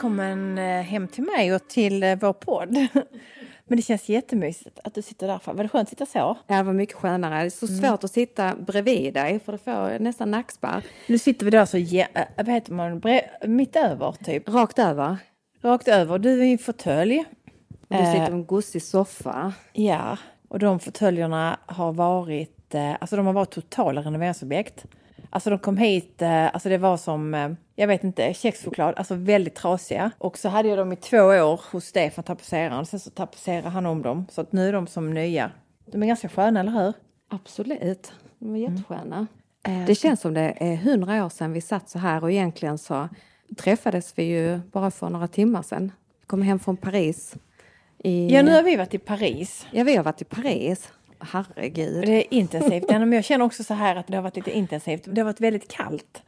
[0.00, 2.72] välkommen eh, hem till mig och till eh, vår podd.
[3.66, 5.40] Men det känns jättemysigt att du sitter där.
[5.44, 6.36] Var det skönt att sitta så?
[6.46, 7.40] Ja, det var mycket skönare.
[7.40, 7.94] Det är så svårt mm.
[7.94, 10.84] att sitta bredvid dig för det får nästan nackspärr.
[11.06, 12.06] Nu sitter vi där så, eh,
[12.36, 13.02] vad heter man,
[13.46, 14.48] mitt över typ?
[14.48, 15.16] Rakt över.
[15.62, 16.18] Rakt över.
[16.18, 17.24] Du är i en fåtölj.
[17.88, 19.52] Du sitter i en gosig soffa.
[19.72, 24.86] Ja, och de fåtöljerna har varit, alltså de har varit totala renoveringsobjekt.
[25.30, 29.14] Alltså de kom hit, eh, alltså det var som, eh, jag vet inte, kexchoklad, alltså
[29.14, 30.10] väldigt trasiga.
[30.18, 32.86] Och så hade jag dem i två år hos Stefan, tapetseraren.
[32.86, 34.26] Sen så tapetserade han om dem.
[34.30, 35.50] Så att nu är de som nya.
[35.86, 36.92] De är ganska sköna, eller hur?
[37.28, 39.26] Absolut, de är jättesköna.
[39.62, 39.86] Mm.
[39.86, 43.08] Det känns som det är hundra år sedan vi satt så här och egentligen så
[43.56, 45.92] träffades vi ju bara för några timmar sedan.
[46.20, 47.34] Vi kom hem från Paris.
[47.98, 48.34] I...
[48.34, 49.66] Ja, nu har vi varit i Paris.
[49.70, 52.06] Ja, vi har varit i Paris herregud.
[52.06, 52.84] Det är intensivt.
[52.88, 55.02] Men jag känner också så här att det har varit lite intensivt.
[55.04, 56.22] Det har varit väldigt kallt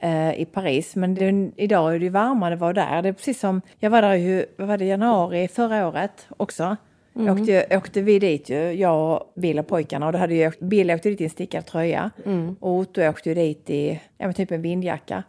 [0.00, 0.96] eh, i Paris.
[0.96, 3.02] Men det, idag är det varmare det var där.
[3.02, 6.76] Det är precis som, jag var där ju, vad var det, januari förra året också.
[7.14, 7.26] Mm.
[7.26, 10.06] Jag åkte, åkte vi dit ju, jag och Bill och pojkarna.
[10.06, 12.10] Och då hade ju Bill åkte dit i en stickad tröja.
[12.26, 12.56] Mm.
[12.60, 15.22] Och Otto åkte ju dit i, ja typ en vindjacka.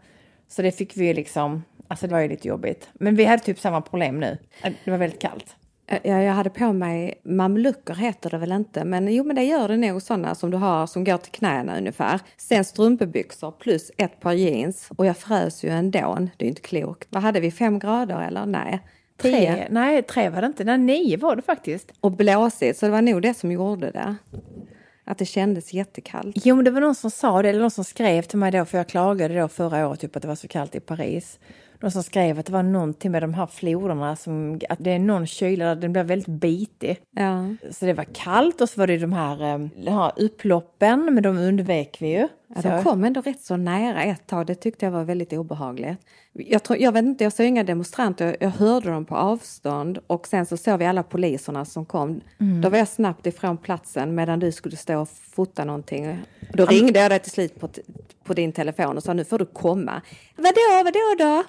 [0.48, 2.90] Så det fick vi liksom, alltså det var ju lite jobbigt.
[2.94, 4.38] Men vi hade typ samma problem nu.
[4.84, 5.56] Det var väldigt kallt.
[5.88, 9.68] Ja, jag hade på mig mamlucker heter det väl inte, men jo men det gör
[9.68, 12.20] det nog sådana som du har som går till knäna ungefär.
[12.38, 16.28] Sen strumpbyxor plus ett par jeans och jag frös ju ändå.
[16.38, 17.08] Det är inte klokt.
[17.12, 18.46] Vad hade vi, fem grader eller?
[18.46, 18.80] Nej.
[19.18, 19.32] Tre?
[19.32, 19.68] tre?
[19.70, 20.64] Nej, tre var det inte.
[20.64, 21.94] Nej, nio var det faktiskt.
[22.00, 24.16] Och blåsigt, så det var nog det som gjorde det.
[25.04, 26.36] Att det kändes jättekallt.
[26.46, 28.66] Jo, men det var någon som sa det, eller någon som skrev till mig då,
[28.66, 31.40] för jag klagade då förra året typ att det var så kallt i Paris
[31.86, 35.00] någon som skrev att det var någonting med de här floderna som, att det är
[35.00, 37.02] någon kyla där den blir väldigt bitig.
[37.12, 37.46] Ja.
[37.72, 41.24] Så det var kallt och så var det de här, eh, de här upploppen, men
[41.24, 42.28] de undvek vi ju.
[42.48, 45.98] Ja, de kom ändå rätt så nära ett tag, det tyckte jag var väldigt obehagligt.
[46.34, 50.28] Jag, tror, jag vet inte, jag såg inga demonstranter, jag hörde dem på avstånd och
[50.28, 52.22] sen så såg vi alla poliserna som kom.
[52.40, 52.62] Mm.
[52.62, 56.20] Då var jag snabbt ifrån platsen medan du skulle stå och fota någonting.
[56.54, 57.70] Då ringde jag dig till slut på,
[58.24, 60.02] på din telefon och sa nu får du komma.
[60.36, 61.44] Vadå, vadå då?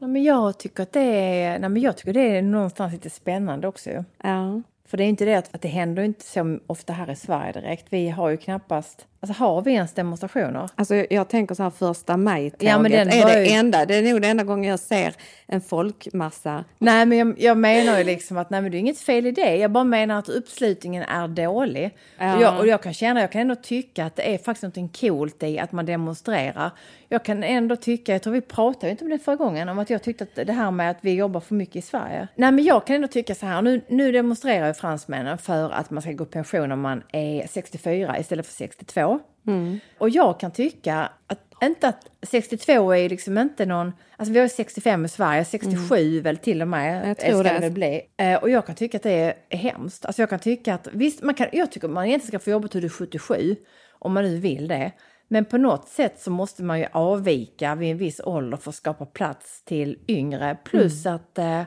[0.00, 3.10] Nej, men jag tycker att det är, nej, men jag tycker det är någonstans lite
[3.10, 3.90] spännande också.
[4.22, 4.62] Ja.
[4.84, 7.52] För det är inte det att, att det händer inte så ofta här i Sverige
[7.52, 7.86] direkt.
[7.90, 10.70] Vi har ju knappast Alltså har vi ens demonstrationer?
[10.74, 13.52] Alltså jag tänker så här första maj-tåget ja, men den är det ju...
[13.52, 13.86] enda.
[13.86, 15.14] Det är nog den enda gången jag ser
[15.46, 16.64] en folkmassa.
[16.78, 19.30] Nej men jag, jag menar ju liksom att nej men det är inget fel i
[19.32, 19.56] det.
[19.56, 21.96] Jag bara menar att uppslutningen är dålig.
[22.18, 22.36] Ja.
[22.36, 25.00] Och, jag, och jag kan känna, jag kan ändå tycka att det är faktiskt något
[25.00, 26.70] coolt i att man demonstrerar.
[27.08, 29.90] Jag kan ändå tycka, jag tror vi pratade inte om det förra gången, om att
[29.90, 32.28] jag tyckte att det här med att vi jobbar för mycket i Sverige.
[32.34, 35.90] Nej men jag kan ändå tycka så här, nu, nu demonstrerar ju fransmännen för att
[35.90, 39.09] man ska gå i pension om man är 64 istället för 62.
[39.50, 39.80] Mm.
[39.98, 44.48] Och jag kan tycka att inte att 62 är liksom inte någon, alltså vi har
[44.48, 46.22] 65 i Sverige, 67 mm.
[46.22, 47.08] väl till och med.
[47.08, 47.58] Jag tror det.
[47.58, 48.00] det bli.
[48.16, 50.04] Eh, och jag kan tycka att det är, är hemskt.
[50.04, 52.68] Alltså jag kan tycka att, visst, man kan, jag tycker man egentligen ska få jobba
[52.68, 53.56] till du är 77,
[53.98, 54.92] om man nu vill det.
[55.28, 58.74] Men på något sätt så måste man ju avvika vid en viss ålder för att
[58.74, 60.56] skapa plats till yngre.
[60.64, 61.16] Plus mm.
[61.16, 61.62] att eh,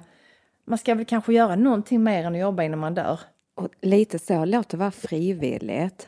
[0.66, 3.20] man ska väl kanske göra någonting mer än att jobba innan man dör.
[3.56, 6.08] Och lite så, låt det vara frivilligt.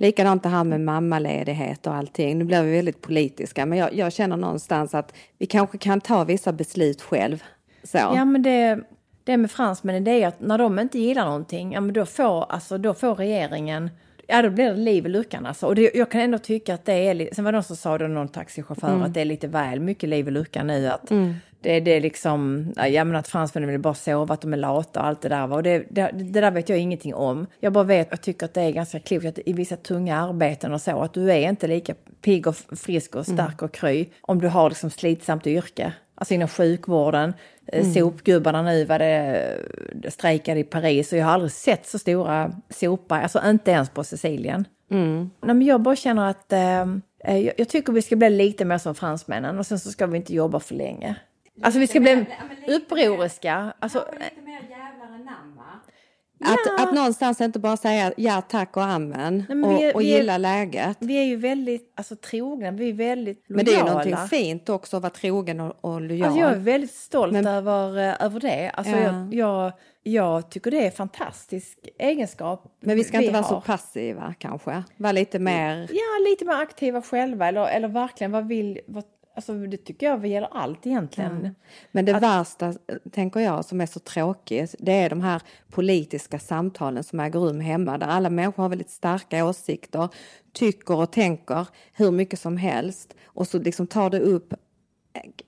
[0.00, 2.38] Likadant det här med mammaledighet och allting.
[2.38, 6.24] Nu blir vi väldigt politiska men jag, jag, känner någonstans att vi kanske kan ta
[6.24, 7.42] vissa beslut själv.
[7.82, 7.98] Så.
[7.98, 8.80] Ja men det,
[9.24, 12.52] det med fransmännen det är att när de inte gillar någonting, ja men då får,
[12.52, 13.90] alltså, då får regeringen
[14.32, 15.66] Ja, då blir det liv i luckan alltså.
[15.66, 17.98] Och det, jag kan ändå tycka att det är sen var det någon som sa
[17.98, 19.02] det, någon taxichaufför, mm.
[19.02, 20.88] att det är lite väl mycket liv i luckan nu.
[20.88, 21.34] Att mm.
[21.60, 25.00] Det, det är liksom, ja men att fransmännen vill bara sova, att de är lata
[25.00, 25.52] och allt det där.
[25.52, 27.46] Och det, det, det, där vet jag ingenting om.
[27.60, 30.72] Jag bara vet, jag tycker att det är ganska klokt att i vissa tunga arbeten
[30.72, 33.64] och så, att du är inte lika pigg och frisk och stark mm.
[33.64, 35.92] och kry om du har liksom slitsamt yrke.
[36.14, 37.34] Alltså inom sjukvården,
[37.66, 37.94] eh, mm.
[37.94, 39.58] sopgubbarna nu var det
[40.08, 44.04] strejkade i Paris och jag har aldrig sett så stora sopar, alltså inte ens på
[44.04, 44.64] Sicilien.
[44.90, 45.30] Mm.
[45.42, 46.80] Nej, men jag bara känner att eh,
[47.24, 50.06] eh jag, jag, tycker vi ska bli lite mer som fransmännen och sen så ska
[50.06, 51.16] vi inte jobba för länge.
[51.62, 52.26] Alltså vi ska bli
[52.68, 53.72] upproriska.
[53.78, 55.80] Alltså, lite mer jävlar anamma.
[56.44, 56.82] Att, ja.
[56.82, 60.38] att någonstans inte bara säga ja tack och amen Nej, och, är, och gilla är,
[60.38, 60.96] läget.
[61.00, 63.56] Vi är ju väldigt alltså, trogna, vi är väldigt lojala.
[63.56, 66.26] Men det är ju någonting fint också att vara trogen och, och lojal.
[66.26, 68.70] Alltså, jag är väldigt stolt Men, över, eh, över det.
[68.70, 68.98] Alltså, ja.
[69.00, 69.72] jag, jag,
[70.02, 72.76] jag, tycker det är en fantastisk egenskap.
[72.80, 74.82] Men vi ska vi inte vara så passiva kanske?
[74.96, 75.88] Vara lite mer...
[75.90, 78.80] Ja, lite mer aktiva själva eller, eller verkligen vad vill...
[78.86, 79.04] Vad,
[79.34, 81.36] Alltså det tycker jag gäller allt egentligen.
[81.36, 81.54] Mm.
[81.92, 82.22] Men det att...
[82.22, 82.74] värsta,
[83.12, 87.60] tänker jag, som är så tråkigt, det är de här politiska samtalen som äger rum
[87.60, 90.08] hemma, där alla människor har väldigt starka åsikter,
[90.52, 94.54] tycker och tänker hur mycket som helst och så liksom tar det upp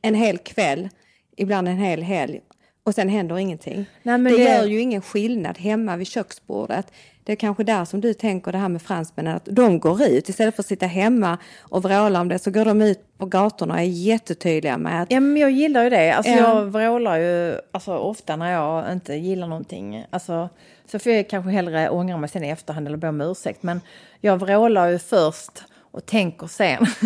[0.02, 0.88] en hel kväll
[1.36, 2.40] ibland en hel helg
[2.84, 3.86] och sen händer ingenting.
[4.02, 6.92] Nej, men det, det- gör ju ingen skillnad hemma vid köksbordet.
[7.24, 10.28] Det är kanske där som du tänker det här med fransmännen, att de går ut
[10.28, 13.74] istället för att sitta hemma och vråla om det så går de ut på gatorna
[13.74, 16.12] och är jättetydliga med att Ja, men jag gillar ju det.
[16.12, 16.38] Alltså, Ja.
[16.38, 20.06] Jag vrålar ju alltså, ofta när jag inte gillar någonting.
[20.10, 20.48] Alltså,
[20.86, 23.62] så får jag kanske hellre ångra mig sen i efterhand eller be om ursäkt.
[23.62, 23.80] Men
[24.20, 26.86] jag vrålar ju först och tänker sen.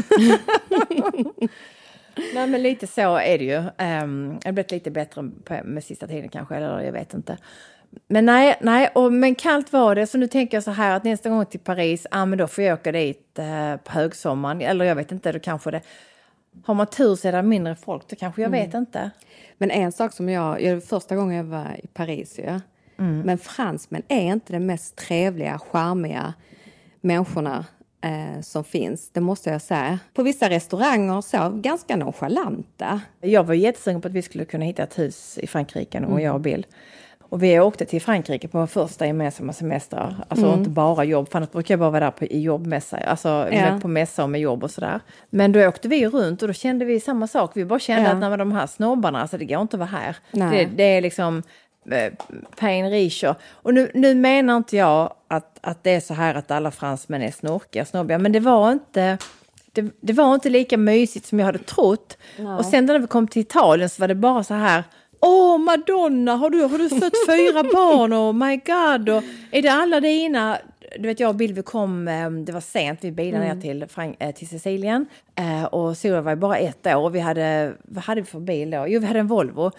[2.35, 3.57] Nej, men lite så är det ju.
[3.57, 7.39] Um, det har blivit lite bättre på, med sista tiden kanske, eller jag vet inte.
[8.09, 10.07] Men nej, nej och, men kallt var det.
[10.07, 12.65] Så nu tänker jag så här att nästa gång till Paris, ja men då får
[12.65, 14.61] jag åka dit eh, på högsommaren.
[14.61, 15.81] Eller jag vet inte, då kanske det...
[16.65, 19.11] Har man tur så är det mindre folk, då kanske jag vet inte.
[19.59, 22.61] Men en sak som jag, jag första gången jag var i Paris ju,
[23.25, 26.35] men fransmän är inte de mest trevliga, charmiga
[27.01, 27.65] människorna
[28.01, 29.99] eh, som finns, det måste jag säga.
[30.15, 33.01] På vissa restauranger så, ganska nonchalanta.
[33.21, 36.35] Jag var jättesugen på att vi skulle kunna hitta ett hus i Frankrike, och jag
[36.35, 36.67] och Bill.
[37.29, 40.17] Och vi åkte till Frankrike på vår första gemensamma semester.
[40.29, 43.29] Alltså inte bara jobb, för annars brukar jag bara vara där på, i jobbmässa, alltså
[43.29, 45.01] med, på mässa och med jobb och sådär.
[45.31, 47.51] Men då åkte vi runt och då kände vi samma sak.
[47.55, 48.11] Vi bara kände Ja.
[48.11, 50.17] att när de här snobbarna, alltså det går inte att vara här.
[50.31, 50.65] Nej.
[50.65, 51.43] Det, det är liksom
[51.91, 52.13] eh,
[52.57, 53.35] pain richer.
[53.51, 57.23] Och nu, nu menar inte jag att, att det är så här att alla fransmän
[57.23, 59.19] är snorkiga, snobbiga, men det var inte
[59.73, 62.19] det, det var inte lika mysigt som jag hade trott.
[62.59, 64.85] Och sen när vi kom till Italien så var det bara så här
[65.27, 68.13] Åh Madonna, har du, har du fött fyra barn?
[68.13, 69.09] Oh my god!
[69.09, 70.59] Och är det alla dina?
[70.99, 73.87] Du vet jag och Bill vi kom, eh, det var sent, vi bilade ner till,
[73.89, 75.07] Frank, eh, till Sicilien.
[75.39, 78.71] Eh, Och Sora var bara ett år och vi hade, vad hade vi för bil
[78.71, 78.85] då?
[78.89, 79.71] Jo vi hade en Volvo.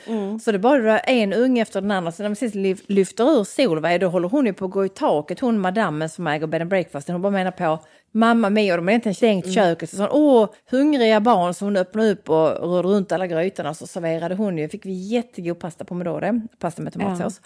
[0.41, 2.11] Så det bara en unge efter den andra.
[2.11, 4.89] Så när vi lyf- lyfter ur Solveig då håller hon ju på att gå i
[4.89, 7.07] taket, hon madammen som äger bed and breakfast.
[7.07, 7.79] Hon bara menar på
[8.11, 9.89] Mamma mia, och de hade inte ens stängt köket.
[9.89, 11.53] Så sa hon, åh, hungriga barn.
[11.53, 13.73] Så hon öppnade upp och rörde runt alla grytorna.
[13.73, 17.41] Så serverade hon ju, fick vi jättegod pasta pomodoro, pasta med tomatsås.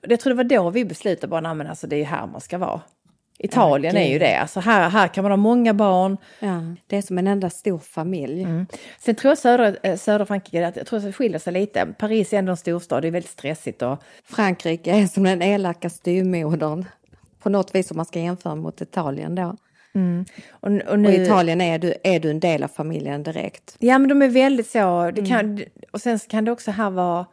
[0.00, 2.26] Jag tror det var då vi beslutade bara, nej men alltså det är ju här
[2.26, 2.80] man ska vara.
[3.38, 6.16] Italien är ju det, alltså här, här kan man ha många barn.
[6.40, 8.46] Ja, det är som en enda stor familj.
[8.98, 11.86] Sen tror jag södra, eh, södra Frankrike, att jag tror att det skiljer sig lite.
[11.98, 15.90] Paris är ändå en storstad, det är väldigt stressigt och Frankrike är som den elaka
[15.90, 16.84] styrmodern.
[17.42, 19.56] På något vis om man ska jämföra mot Italien då.
[20.60, 23.76] Och, och Och nu, i Italien är du, är du en del av familjen direkt.
[23.78, 25.10] Ja, men de är väldigt så.
[25.10, 27.26] Det kan, Och sen kan det också här vara...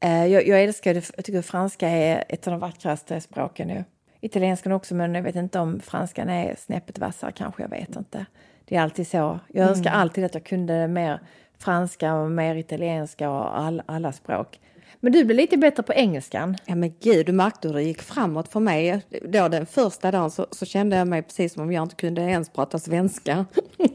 [0.00, 3.84] Eh, jag, jag älskar det, jag tycker franska är ett av de vackraste språken nu.
[4.20, 8.26] Italienskan också, men jag vet inte om franskan är snäppet vassare kanske, jag vet inte.
[8.64, 9.40] Det är alltid så.
[9.48, 11.20] Jag önskar alltid att jag kunde mer
[11.58, 14.60] franska och mer italienska och all, alla språk.
[15.00, 16.56] Men du blir lite bättre på engelskan.
[16.66, 19.02] Ja men gud, du märkte hur det gick framåt för mig.
[19.24, 22.20] Då den första dagen så, så kände jag mig precis som om jag inte kunde
[22.20, 23.46] ens prata svenska.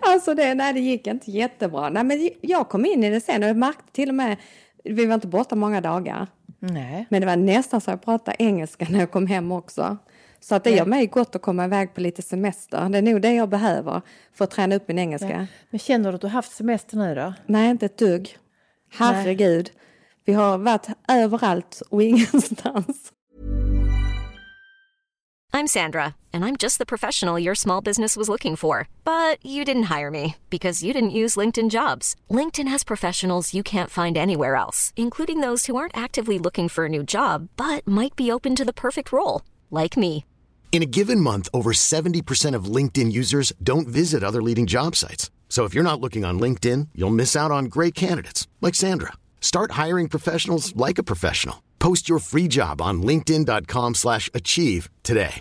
[0.00, 1.88] alltså det, nej, det gick inte jättebra.
[1.88, 4.36] Nej, men jag kom in i det sen och jag märkte till och med,
[4.84, 6.26] vi var inte borta många dagar.
[6.58, 7.06] Nej.
[7.08, 9.96] Men det var nästan så jag pratade engelska när jag kom hem också.
[10.40, 12.88] Så att det gör mig gott att komma iväg på lite semester.
[12.88, 14.02] Det är nog det jag behöver
[14.32, 15.46] för att träna upp min engelska.
[15.70, 17.34] Men känner du att du haft semester nu då?
[17.46, 18.36] Nej, inte ett dugg.
[18.90, 19.70] Herregud.
[20.24, 23.12] Vi har varit överallt och ingenstans.
[25.52, 28.88] I'm Sandra, and I'm just the professional your small business was looking for.
[29.04, 32.14] But you didn't hire me because you didn't use LinkedIn jobs.
[32.28, 36.84] LinkedIn has professionals you can't find anywhere else, including those who aren't actively looking for
[36.84, 40.26] a new job but might be open to the perfect role, like me.
[40.72, 45.30] In a given month, over 70% of LinkedIn users don't visit other leading job sites.
[45.48, 49.12] So if you're not looking on LinkedIn, you'll miss out on great candidates like Sandra.
[49.40, 51.62] Start hiring professionals like a professional.
[51.78, 55.40] Post your free job on linkedin.com/achieve today.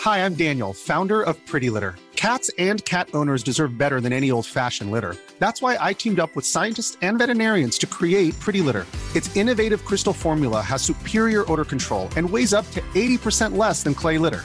[0.00, 1.96] Hi, I'm Daniel, founder of Pretty Litter.
[2.14, 5.16] Cats and cat owners deserve better than any old-fashioned litter.
[5.38, 8.86] That's why I teamed up with scientists and veterinarians to create Pretty Litter.
[9.14, 13.94] Its innovative crystal formula has superior odor control and weighs up to 80% less than
[13.94, 14.44] clay litter.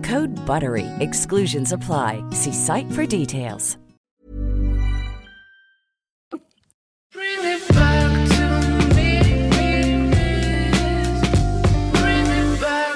[0.03, 0.87] Code BUTTERY.
[0.99, 2.23] Exclusions apply.
[2.31, 3.77] See site for details.
[7.13, 8.43] Bring it back to
[8.95, 9.21] me.
[11.93, 12.95] Bring it back.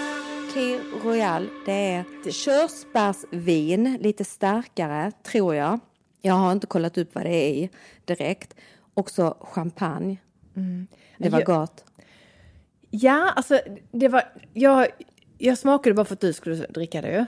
[0.54, 5.80] Clear Royal, det är körsbärsvin, lite starkare, tror jag.
[6.22, 7.70] Jag har inte kollat upp vad det är i
[8.06, 8.56] direkt.
[8.94, 10.18] Också champagne.
[10.56, 10.88] Mm.
[11.18, 11.86] Det var gott.
[12.90, 13.60] Ja, alltså
[13.92, 14.24] det var...
[14.54, 14.88] Jag
[15.38, 17.26] jag smakade bara för att du skulle dricka det ju.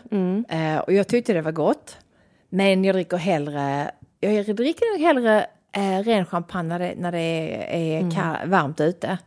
[0.49, 1.97] Eh, och jag tyckte det var gott.
[2.49, 3.91] Men jag dricker hellre...
[4.19, 7.17] Jag dricker nog hellre eh, ren champagne när det, när det
[7.97, 9.17] är, ka- varmt ute.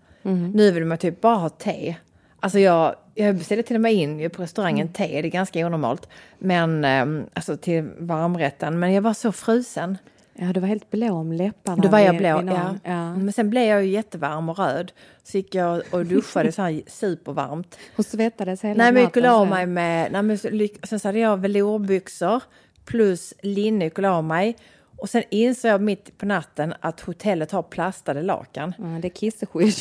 [0.54, 1.96] Nu vill man typ bara ha te.
[2.40, 6.08] Alltså jag, jag beställde till och med in på restaurangen te, det är ganska onormalt.
[6.38, 8.78] Men ehm, alltså till varmrätten.
[8.78, 9.98] Men jag var så frusen.
[10.34, 11.82] Ja, du var helt blå om läpparna.
[11.82, 12.46] Då var jag blå, någon.
[12.46, 12.74] ja.
[12.84, 13.16] ja.
[13.16, 14.92] Men sen blev jag ju jättevarm och röd.
[15.22, 17.78] Så gick jag och duschade så här supervarmt.
[17.96, 20.38] Hon svettades hela Nej men jag la natten mig med, nej, men
[20.82, 22.42] sen så hade jag velourbyxor
[22.84, 24.56] plus linne gick och mig.
[25.00, 28.74] Och sen insåg jag mitt på natten att hotellet har plastade lakan.
[28.78, 29.74] Ja, det är kisseskydd.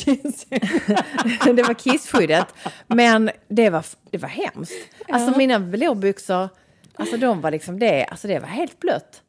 [1.56, 2.46] det var kisskyddet.
[2.86, 4.72] Men det var, det var hemskt.
[5.08, 6.48] Alltså mina velourbyxor,
[6.94, 9.22] alltså de var liksom det, alltså det var helt blött.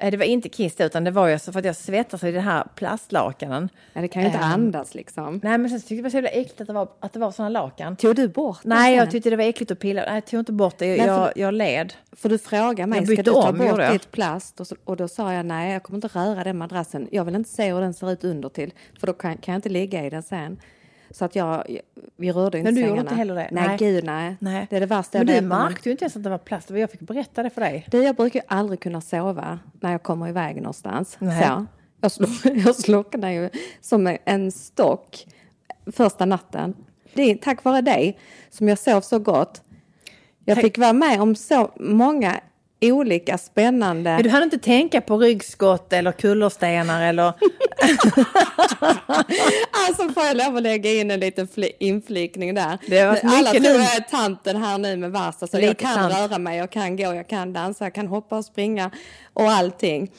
[0.00, 2.32] Eh, Det var inte kiss utan det var ju så för att jag svettas i
[2.32, 3.68] den här plastlakanen.
[3.92, 5.40] ja, det kan ju inte Ehm, andas liksom.
[5.42, 7.18] Nej men sen tyckte jag det var så jävla äckligt att det var, att det
[7.18, 7.96] var såna lakan.
[7.96, 10.02] Tog du bort den Nej, jag tyckte det var äckligt att pilla.
[10.06, 10.86] Nej, jag tog inte bort det.
[10.86, 11.92] Jag, Nej, för- jag, jag led.
[12.12, 14.60] För du frågade mig, ska du ta om, bort ditt plast?
[14.60, 17.08] Och, så, och då sa jag nej, jag kommer inte röra den madrassen.
[17.12, 19.58] Jag vill inte se hur den ser ut under till för då kan, kan jag
[19.58, 20.58] inte ligga i den sen.
[21.10, 21.64] Så att jag,
[22.16, 22.96] vi rörde inte Men du sängarna.
[22.96, 23.48] gjorde inte heller det?
[23.52, 23.76] Nej, Nej.
[23.78, 24.36] gud nej.
[24.40, 24.66] Nej.
[24.70, 26.30] Det är det värsta Men jag du när man- märkte ju inte ens att det
[26.30, 26.70] var plast.
[26.70, 27.86] Jag fick berätta det för dig.
[27.90, 31.16] Du, jag brukar ju aldrig kunna sova när jag kommer iväg någonstans.
[31.18, 31.42] Nej.
[31.46, 31.66] Så,
[32.00, 35.26] jag, slå, jag slocknar ju som en stock
[35.92, 36.74] första natten.
[37.14, 38.18] Det är tack vare dig
[38.50, 39.62] som jag sov så gott.
[40.44, 42.40] Jag fick vara med om så många
[42.80, 44.10] olika spännande...
[44.10, 47.32] Men du hann inte tänka på ryggskott eller kullerstenar eller...
[49.88, 52.78] Alltså får jag lov att lägga in en liten fli- inflikning där.
[52.86, 55.46] Det varit Alla tror jag är tanten här nu med Vasa.
[55.46, 56.14] Så Lite jag kan tant.
[56.14, 58.90] röra mig, jag kan gå, jag kan dansa, jag kan hoppa och springa
[59.32, 60.10] och allting.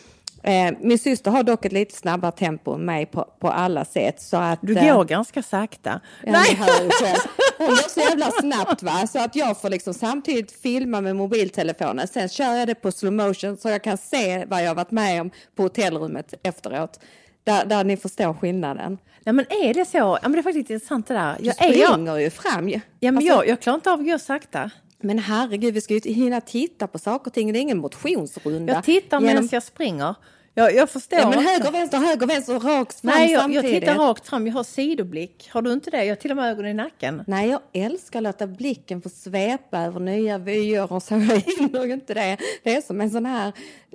[0.48, 4.22] Eh, min syster har dock ett lite snabbare tempo än mig på, på alla sätt.
[4.22, 6.02] Så att, Du eh, går ganska sakta.
[6.24, 6.60] Ja, Nej.
[7.58, 12.08] Hon går så jävla snabbt va, så att jag får liksom samtidigt filma med mobiltelefonen.
[12.08, 14.92] Sen kör jag det på slow motion så jag kan se vad jag har varit
[14.92, 17.00] med om på hotellrummet efteråt.
[17.44, 18.98] Där, där ni förstår skillnaden.
[19.26, 19.98] Nej men är det så?
[19.98, 21.36] Ja men det är faktiskt intressant det där.
[21.40, 22.80] Du Jag, jag, springer ju fram ju.
[23.00, 24.72] ja men Alltså, jag, jag klarar inte av att gå sakta.
[25.00, 27.54] Men herregud, vi ska ju hinna titta på saker och ting.
[27.54, 28.74] Det är ingen motionsrunda.
[28.74, 30.16] Jag tittar Genom- medan jag springer.
[30.58, 33.82] Jag, jag förstår Ja, men höger, vänster, höger, vänster rakt fram Nej, jag, jag samtidigt.
[33.82, 34.48] tittar rakt fram.
[34.48, 35.50] Jag har sidoblick.
[35.52, 36.04] Har du inte det?
[36.06, 37.24] Jag har till och med ögon i nacken.
[37.28, 41.14] Nej, jag älskar att låta blicken få svepa över nya vyer och så.
[41.14, 41.20] Jag
[41.58, 42.38] hinner inte det.
[42.64, 43.52] Det är som en sån här,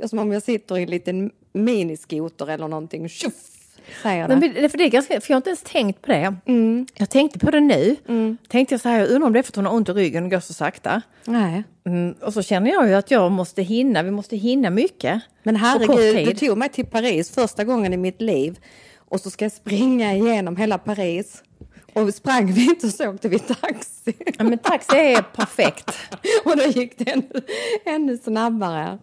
[0.06, 3.08] som om jag sitter i en liten miniskoter eller någonting.
[3.08, 3.34] Tjoff,
[4.02, 4.36] säger det.
[4.36, 6.34] Men för det är ganska, för jag har inte ens tänkt på det.
[6.94, 7.96] Jag tänkte på det nu.
[8.48, 9.92] Tänkte jag så här, jag undrar om det är för att hon har ont i
[9.92, 11.02] ryggen och går så sakta.
[11.24, 11.64] Nej.
[11.86, 15.22] Mm, och så känner jag ju att jag måste hinna, vi måste hinna mycket.
[15.42, 18.58] Men herregud, du tog mig till Paris första gången i mitt liv
[18.96, 21.42] och så ska jag springa igenom hela Paris.
[21.92, 24.14] Och sprang vi inte så åkte vi taxi.
[24.38, 25.90] Ja, men taxi är perfekt.
[26.44, 27.42] och då gick det ännu,
[27.84, 28.98] ännu snabbare.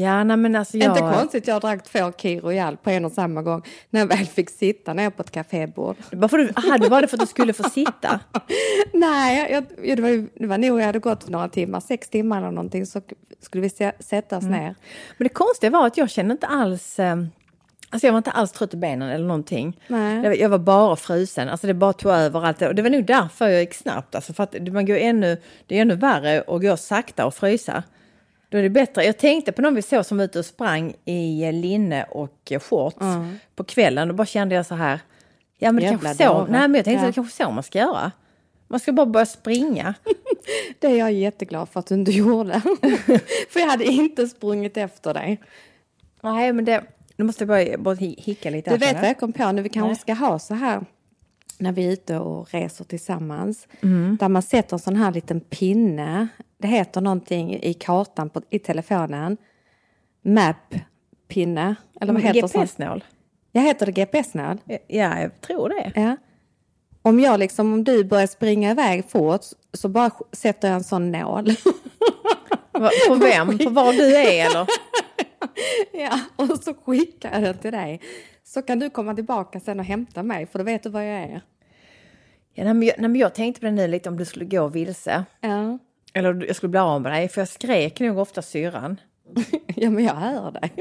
[0.00, 0.88] Ja, nej, men alltså jag...
[0.98, 4.50] Inte konstigt jag drack två Kir på en och samma gång när jag väl fick
[4.50, 5.96] sitta ner på ett kafébord.
[6.12, 8.20] Bara för du, aha, det var det för att du skulle få sitta?
[8.92, 12.08] Nej, jag, ja, det, var, ju- det var nog jag hade gått några timmar, sex
[12.08, 13.00] timmar eller någonting, så
[13.40, 14.74] skulle vi se, sätta oss ner.
[15.18, 16.98] Men det konstiga var att jag kände inte alls...
[16.98, 17.16] Eh,
[17.90, 19.80] alltså jag var inte alls trött i benen eller någonting.
[19.88, 20.24] Nej.
[20.24, 21.48] Jag, jag var bara frusen.
[21.48, 22.62] Alltså det bara tog över allt.
[22.62, 24.14] Och det var nog därför jag gick snabbt.
[24.14, 25.36] Alltså för att man går ännu,
[25.66, 27.82] det är ännu värre att gå sakta och frysa.
[28.48, 29.04] Då är det bättre.
[29.04, 32.96] Jag tänkte på någon vi såg som var ute och sprang i linne och shorts
[33.56, 34.08] på kvällen.
[34.08, 35.00] Då bara kände jag så här.
[35.58, 36.44] Ja men det Jävla kanske så.
[36.44, 37.06] Nej men jag tänkte Ja.
[37.06, 38.12] det kanske så man ska göra.
[38.68, 39.94] Man ska bara börja springa.
[40.78, 42.60] Det är jag jätteglad för att du inte gjorde.
[43.50, 45.40] för jag hade inte sprungit efter dig.
[46.22, 46.82] Nej men det,
[47.16, 48.70] nu måste jag bara, hi- hicka lite.
[48.70, 49.62] Du vet vad jag kom på nu?
[49.62, 50.80] Vi kanske ska ha så här
[51.58, 53.68] när vi är ute och reser tillsammans.
[53.82, 54.16] Mm.
[54.20, 56.28] Där man sätter en sån här liten pinne.
[56.58, 59.36] Det heter någonting i kartan på, i telefonen.
[60.22, 61.74] Map-pinne.
[62.00, 62.42] Eller vad heter?
[62.42, 63.04] GPS-nål.
[63.52, 64.58] Jag heter det GPS-nål?
[64.86, 65.92] Ja, jag tror det.
[66.00, 66.16] Ja.
[67.02, 71.12] Om jag liksom, om du börjar springa iväg fort så bara sätter jag en sån
[71.12, 71.50] nål.
[73.08, 73.58] På vem?
[73.58, 74.66] På var du är eller?
[75.92, 78.00] ja, och så skickar jag den till dig.
[78.48, 81.22] Så kan du komma tillbaka sen och hämta mig för då vet du var jag
[81.22, 81.42] är.
[82.54, 84.44] Ja, nej, men jag, nej, men jag tänkte på det nu lite om du skulle
[84.44, 85.24] gå vilse.
[85.40, 85.78] Ja,
[86.12, 89.00] Eller jag skulle bli av med dig, för jag skrek nog ofta syrran.
[89.66, 90.72] ja men jag hör dig.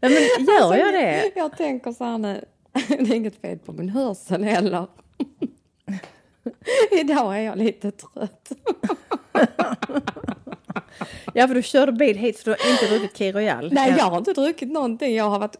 [0.00, 1.32] Nej, men gör jag det?
[1.36, 2.44] Jag tänker så här nu,
[2.88, 4.86] det är inget fel på min hörsel heller.
[7.00, 8.52] Idag är jag lite trött.
[11.34, 13.72] Ja, för du körde bil hit så du har inte druckit Key Royal.
[13.72, 15.14] Nej, jag har inte druckit någonting.
[15.14, 15.56] Jag har varit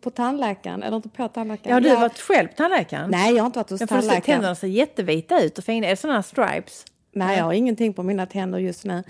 [0.00, 1.70] på tandläkaren, eller inte på tandläkaren.
[1.70, 2.00] Ja, har du jag...
[2.00, 3.10] varit själv på tandläkaren?
[3.10, 4.22] Nej, jag har inte varit hos Jag tandläkaren.
[4.22, 5.86] tänderna ser jättevita ut och fina.
[5.86, 6.84] Är det sådana här stripes?
[7.12, 9.02] Nej, jag har ingenting på mina tänder just nu.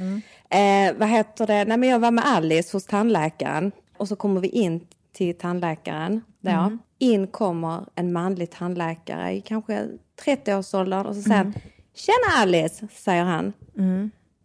[0.51, 1.65] Eh, vad heter det?
[1.65, 6.21] Nej, men jag var med Alice hos tandläkaren och så kommer vi in till tandläkaren.
[6.41, 6.79] Då.
[6.99, 9.89] In kommer en manlig tandläkare i kanske
[10.25, 11.55] 30-årsåldern och så säger han
[11.95, 13.53] Tjena Alice, säger han.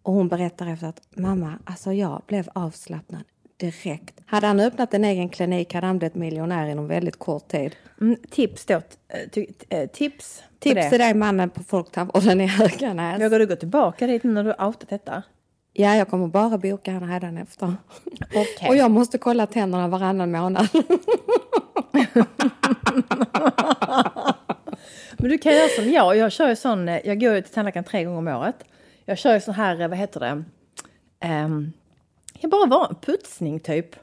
[0.04, 3.24] Och hon berättar efter att mamma, alltså jag blev avslappnad
[3.58, 4.20] direkt.
[4.26, 7.76] Hade han öppnat en egen klinik hade han blivit miljonär inom väldigt kort tid.
[8.02, 8.74] Mm, tips då.
[9.70, 10.44] eh, tips.
[10.60, 13.22] Tips till dig mannen på Folktandvården i Höganäs.
[13.22, 15.24] Vågar du gå tillbaka dit när du outat detta?
[15.74, 17.74] Ja, jag kommer bara boka han hädanefter.
[18.22, 18.70] Okej.
[18.70, 20.68] Och jag måste kolla tänderna varannan månad.
[25.18, 26.18] Men du kan göra som jag.
[26.18, 28.56] Jag kör ju sån, eh, jag går till tandläkaren tre gånger om året.
[29.10, 30.44] Jag kör ju sån här, vad heter det?
[31.28, 31.74] Um,
[32.40, 33.96] jag bara var putsning typ.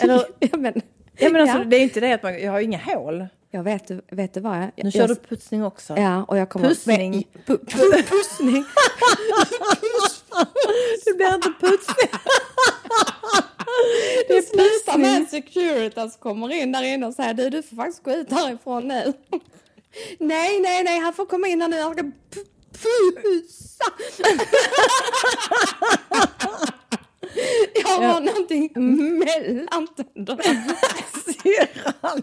[0.00, 0.82] Eller, ja, men,
[1.18, 1.64] ja, men alltså, ja.
[1.64, 3.26] det är inte det att man, jag har inga hål.
[3.50, 4.56] Jag vet, vet du vad?
[4.56, 5.96] Jag, Nu kör jag, du putsning också.
[5.96, 6.68] Ja, och jag kommer...
[6.68, 7.28] Pussning.
[7.46, 8.64] Pu, pu, pussning.
[11.04, 12.08] Det blir inte putsning.
[14.28, 18.02] Det är slutar med Securitas kommer in där inne och säger du, du får faktiskt
[18.02, 19.12] gå ut härifrån nu.
[20.18, 22.12] nej, nej, nej, han får komma in här nu.
[22.72, 23.84] Pussa.
[27.74, 28.72] jag har någonting
[29.18, 30.42] mellan tänderna.
[31.42, 32.22] Syrran.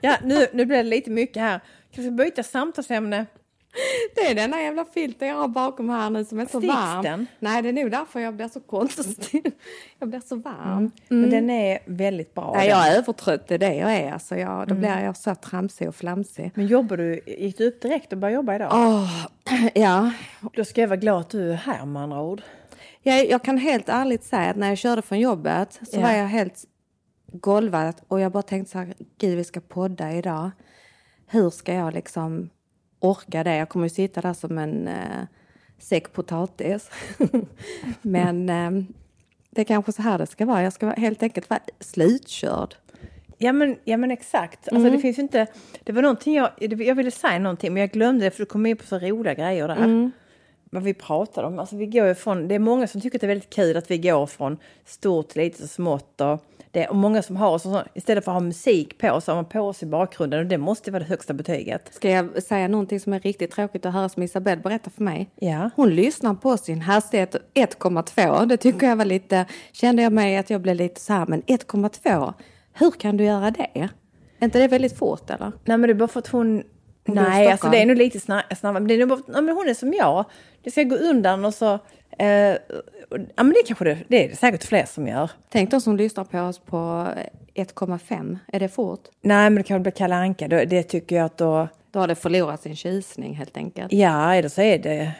[0.00, 1.60] Ja, nu, nu blir det lite mycket här.
[1.94, 3.26] Kanske byta samtalsämne.
[4.14, 7.02] Det är denna jävla filter jag har bakom här nu som är så Sticks varm.
[7.02, 7.26] den?
[7.38, 9.52] Nej, det är nog därför jag blir så konstig.
[9.98, 10.90] Jag blir så varm.
[11.08, 12.52] Men den är väldigt bra.
[12.56, 14.12] Nej, jag är övertrött, det är det jag är.
[14.12, 16.50] Alltså, jag, då blir jag så tramsig och flamsig.
[16.54, 18.70] Men jobbar du, gick du upp direkt och började jobba idag?
[18.72, 19.26] Åh,
[19.74, 20.12] ja.
[20.56, 22.42] Då ska jag vara glad att du är här med andra ord.
[23.02, 26.00] Jag, jag kan helt ärligt säga att när jag körde från jobbet så Ja.
[26.00, 26.64] var jag helt
[27.32, 30.50] golvad och jag bara tänkte så här, gud vi ska podda idag.
[31.26, 32.50] Hur ska jag liksom
[33.04, 33.56] orka det?
[33.56, 35.24] Jag kommer ju sitta där som en eh,
[35.78, 36.90] säck potatis.
[38.02, 38.70] Men eh,
[39.50, 40.62] det är kanske så här det ska vara.
[40.62, 42.74] Jag ska helt enkelt vara slutkörd.
[43.38, 44.68] Ja men, ja, men exakt.
[44.72, 45.46] Alltså, det finns inte...
[45.84, 46.50] Det var någonting jag...
[46.58, 49.34] Jag ville säga någonting men jag glömde det för du kom in på så roliga
[49.34, 50.10] grejer där.
[50.70, 51.58] Vad vi pratade om.
[51.58, 53.76] Alltså, vi går ju från, det är många som tycker att det är väldigt kul
[53.76, 56.20] att vi går från stort till litet och smått.
[56.20, 59.36] Och, det, och många som har, så, istället för att ha musik på så har
[59.36, 61.94] man på i bakgrunden och det måste vara det högsta betyget.
[61.94, 65.30] Ska jag säga någonting som är riktigt tråkigt att höra som Isabelle berättar för mig?
[65.36, 65.70] Ja.
[65.76, 68.46] Hon lyssnar på sin hastighet 1,2.
[68.46, 71.42] Det tycker jag var lite, kände jag mig att jag blev lite så här, men
[71.42, 72.34] 1,2,
[72.72, 73.88] hur kan du göra det?
[74.38, 75.52] Är inte det väldigt fort eller?
[75.64, 76.62] Nej men det är bara för att hon...
[77.04, 78.80] Nej, alltså det är nog lite sna- snabbare.
[78.80, 80.24] Men det är nog ja, men hon är som jag.
[80.62, 81.78] Det ska gå undan och så...
[82.18, 82.28] Eh,
[83.10, 85.30] ja men det kanske det, det är det säkert fler som gör.
[85.48, 86.76] Tänk de som lyssnar på oss på
[87.54, 88.38] 1,5.
[88.52, 89.00] Är det fort?
[89.22, 90.48] Nej men det kan bli Kalle Anka.
[90.48, 91.68] Då, det tycker jag att då...
[91.90, 93.92] Då har det förlorat sin tjusning helt enkelt.
[93.92, 95.12] Ja, eller så är det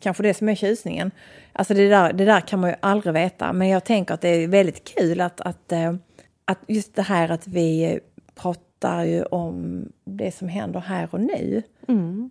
[0.00, 1.10] kanske det som är tjusningen.
[1.52, 3.52] Alltså det där, det där kan man ju aldrig veta.
[3.52, 5.94] Men jag tänker att det är väldigt kul att, att, eh,
[6.44, 8.00] att just det här att vi
[8.34, 8.62] pratar
[9.04, 11.62] ju om det som händer här och nu.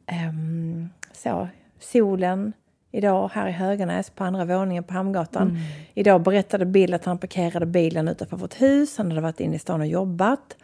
[0.05, 1.47] Ehm, så,
[1.79, 2.53] solen
[2.91, 5.57] idag här i Höganäs på andra våningen på Hamngatan.
[5.93, 8.97] Idag berättade Bill att han parkerade bilen utanför vårt hus.
[8.97, 10.57] Han hade varit inne i stan och jobbat.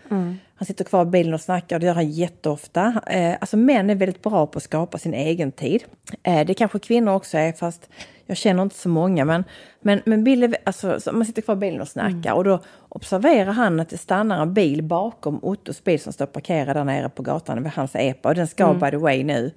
[0.56, 3.02] Han sitter kvar i bilen och snackar och det gör han jätteofta.
[3.08, 5.84] Eh, alltså män är väldigt bra på att skapa sin egen tid.
[6.23, 7.89] Eh, det kanske kvinnor också är fast
[8.28, 9.26] jag känner inte så många.
[9.26, 9.44] Men,
[9.82, 12.60] men, men Bill är, alltså, så man sitter kvar i bilen och snackar och då
[12.90, 17.10] observerar han att det stannar en bil bakom Ottos bil som står parkerad där nere
[17.10, 18.30] på gatan vid hans epa.
[18.30, 19.52] Och den ska by the way nu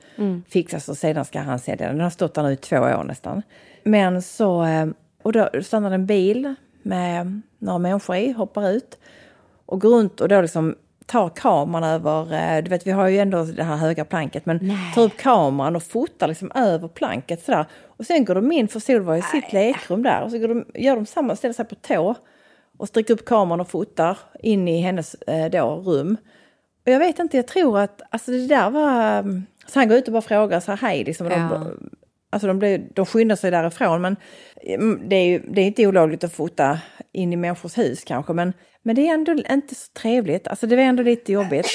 [0.49, 1.97] fixas och sedan ska han sälja den.
[1.97, 3.43] Den har stått där nu i två år nästan.
[3.85, 4.87] Men så, eh,
[5.23, 8.99] och då stannar en bil med några människor i, hoppar ut
[9.67, 10.75] och går runt och då liksom
[11.11, 14.73] tar kameran över, eh, du vet vi har ju ändå det här höga planket, men
[14.95, 17.67] tar upp kameran och fotar liksom över planket sådär.
[17.87, 20.49] Och sen går de in, för Sol var i sitt lekrum där, och så går
[20.49, 22.15] de, gör de samma, ställer sig på tå
[22.79, 26.17] och sträcker upp kameran och fotar in i hennes eh, då, rum.
[26.87, 29.23] Och jag vet inte, jag tror att alltså det där var...
[29.67, 31.27] Så han går ut och bara frågar så här, hej liksom.
[31.27, 31.37] Ja.
[31.37, 31.91] De,
[32.31, 34.17] alltså de, blir, de skyndar sig därifrån men
[34.63, 36.79] mm, det är ju det är inte olagligt att fota
[37.13, 40.49] in i människors hus kanske men, men det är ändå inte så trevligt.
[40.49, 41.67] Alltså det var ändå lite jobbigt.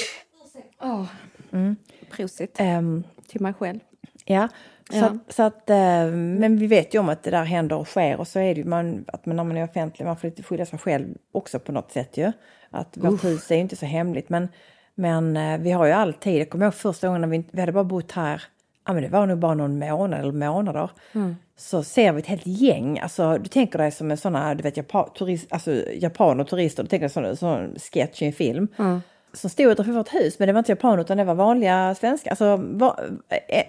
[2.10, 3.78] Prosit Ehm, till mig själv.
[4.24, 4.48] Ja,
[4.90, 5.06] så, Ja.
[5.06, 8.16] Att, så att, eh, men vi vet ju om att det där händer och sker
[8.16, 10.42] och så är det ju man, att man, när man är offentlig, man får lite
[10.42, 12.32] skydda sig själv också på något sätt ju.
[12.70, 14.48] Att vårt hus är ju inte så hemligt men,
[14.94, 17.72] Men eh, vi har ju alltid, jag kommer ihåg första gången när vi, vi hade
[17.72, 18.42] bara bott här,
[18.86, 20.90] ja men det var nog bara någon månad eller månader.
[21.56, 24.62] Så ser vi ett helt gäng, alltså du tänker dig som en sån här, du
[24.62, 28.32] vet japan, turist, alltså japaner och turister, du tänker dig sån, sån sketch i en
[28.32, 28.68] film.
[29.32, 32.30] Som stod utanför vårt hus, men det var inte japaner utan det var vanliga svenskar,
[32.30, 32.96] alltså va,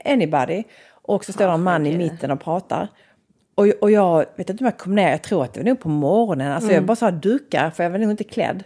[0.06, 0.64] anybody.
[0.90, 2.88] Och så står det en man i mitten och pratar.
[3.56, 5.80] Och, och jag vet inte om jag kom ner, jag tror att det var nog
[5.80, 6.52] på morgonen.
[6.52, 8.64] Alltså jag bara sa duckar för jag var nog inte klädd.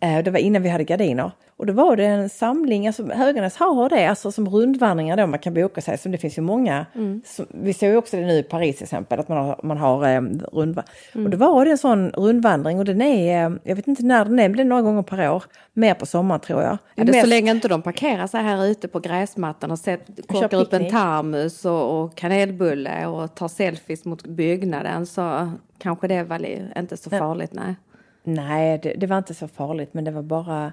[0.00, 1.30] Eh, det var innan vi hade gardiner.
[1.56, 5.38] Och då var det en samling, alltså Höganäs har det, alltså som rundvandringar då man
[5.38, 5.98] kan boka sig.
[5.98, 6.86] Så det finns ju många.
[7.24, 9.78] Som, vi ser ju också det nu i Paris till exempel, att man har, man
[9.78, 10.20] har eh,
[10.52, 10.84] rundvandring.
[11.14, 14.24] Och då var det en sån rundvandring och den är, eh, jag vet inte när
[14.24, 15.44] den är, men det är några gånger per år.
[15.72, 16.78] Mer på sommaren tror jag.
[16.94, 19.78] Ja, det är så Mest- länge inte de parkerar sig här ute på gräsmattan och
[19.78, 26.08] sätt, kokar upp en termos och, och kanelbulle och tar selfies mot byggnaden så kanske
[26.08, 26.46] det var
[26.78, 27.52] inte så farligt.
[27.52, 27.74] Nej.
[28.24, 30.72] Nej, det, det var inte så farligt, men det var bara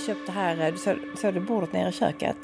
[0.00, 2.36] Jag köpte här, eh, du såg, såg du bordet nere i köket?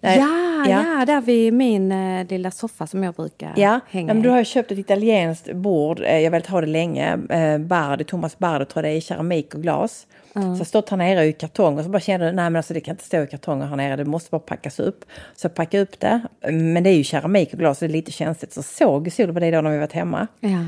[0.00, 0.66] Ja, ja.
[0.68, 4.28] ja, där vid min eh, lilla soffa som jag brukar Ja, hänga ja men du
[4.28, 8.04] har ju köpt ett italienskt bord, eh, jag har velat ha det länge, eh, Bardi,
[8.04, 10.06] Thomas Bardi tror jag det är, i keramik och glas.
[10.32, 12.74] Så jag stått här nere i kartong och så bara kände jag, nej men alltså
[12.74, 15.04] det kan inte stå i kartonger här nere, det måste bara packas upp.
[15.36, 17.92] Så jag packade upp det, men det är ju keramik och glas, så det är
[17.92, 18.52] lite känsligt.
[18.52, 20.26] Så såg Sol på det då när vi varit hemma.
[20.40, 20.58] Ja.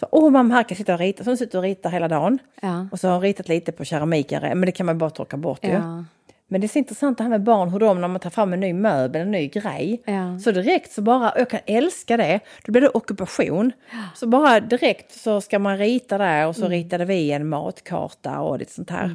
[0.00, 1.24] Så åh mamma, här kan sitta och rita.
[1.24, 2.38] Så hon sitter och ritar hela dagen.
[2.62, 2.86] Ja.
[2.92, 5.64] Och så har hon ritat lite på keramikare, men det kan man bara torka bort
[5.64, 5.68] ju.
[5.70, 6.04] Ja.
[6.48, 8.52] Men det är så intressant det här med barn, hur de när man tar fram
[8.52, 10.02] en ny möbel, en ny grej.
[10.04, 10.38] Ja.
[10.38, 13.72] Så direkt så bara, jag kan älska det, då blir det ockupation.
[14.14, 16.70] Så bara direkt så ska man rita där och så Mm.
[16.72, 19.10] ritade vi en matkarta och lite sånt här.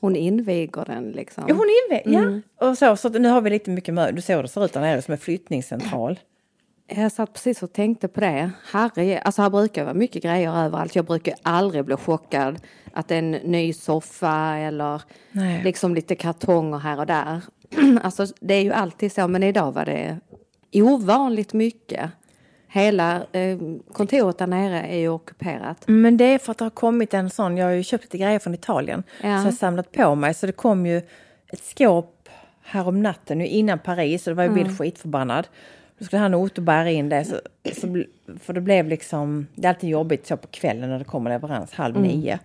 [0.00, 1.44] Hon inviger den liksom.
[1.48, 2.42] Ja, hon inve- Mm.
[2.60, 2.66] ja.
[2.68, 4.80] Och så, så nu har vi lite mycket möbler, du hur det ser ut där
[4.80, 6.18] nere som en flyttningscentral.
[6.86, 8.50] Jag satt precis och tänkte på det.
[8.72, 10.96] Herre, alltså här brukar vara mycket grejer överallt.
[10.96, 12.60] Jag brukar aldrig bli chockad
[12.92, 15.64] att det är en ny soffa eller Nej.
[15.64, 17.40] liksom lite kartonger här och där.
[18.02, 20.18] Alltså det är ju alltid så, men idag var det
[20.72, 22.10] ovanligt mycket.
[22.68, 23.58] Hela eh,
[23.92, 25.84] kontoret där nere är ju ockuperat.
[25.86, 28.18] Men det är för att det har kommit en sån, jag har ju köpt lite
[28.18, 29.22] grejer från Italien, Ja.
[29.22, 30.34] så jag har samlat på mig.
[30.34, 30.96] Så det kom ju
[31.52, 32.28] ett skåp
[32.62, 35.46] här om natten nu innan Paris, och det var ju Bill skitförbannad.
[36.02, 37.36] Då skulle han Otto bära in det, så,
[37.80, 38.04] så,
[38.40, 41.72] för det blev liksom, det är alltid jobbigt så på kvällen när det kommer leverans,
[41.72, 42.38] halv nio.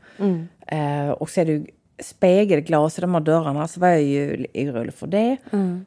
[0.67, 1.65] Eh, och så är det ju
[1.99, 5.37] spegelglas i de här dörrarna, så var jag ju orolig för det.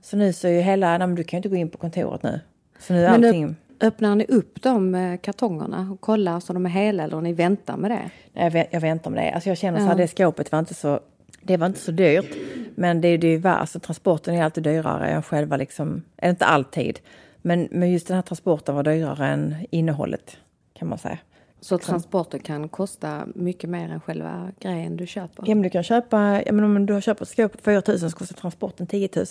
[0.03, 1.79] Så nu så är ju hela, nej men du kan ju inte gå in på
[1.79, 2.41] kontoret nu.
[2.79, 3.57] Så nu är Men allting...
[3.81, 7.77] öppnar ni upp de eh, kartongerna och kollar så de är hela eller ni väntar
[7.77, 8.11] med det?
[8.33, 9.31] Nej, Jag, vä- jag väntar med det.
[9.33, 11.01] Alltså jag känner så här, det skåpet var inte så,
[11.43, 12.37] det var inte så dyrt.
[12.75, 16.45] Men det, är ju vär- alltså transporten är alltid dyrare än själva liksom, eller inte
[16.47, 16.99] alltid.
[17.43, 20.37] Men, men just den här transporten var dyrare än innehållet
[20.73, 21.19] kan man säga.
[21.61, 25.45] Så transporten kan kosta mycket mer än själva grejen du köper?
[25.47, 27.83] Ja, men du kan köpa, ja, men om du har köpt ett skåp på 4
[27.89, 29.27] 000 så kostar transporten 10 000.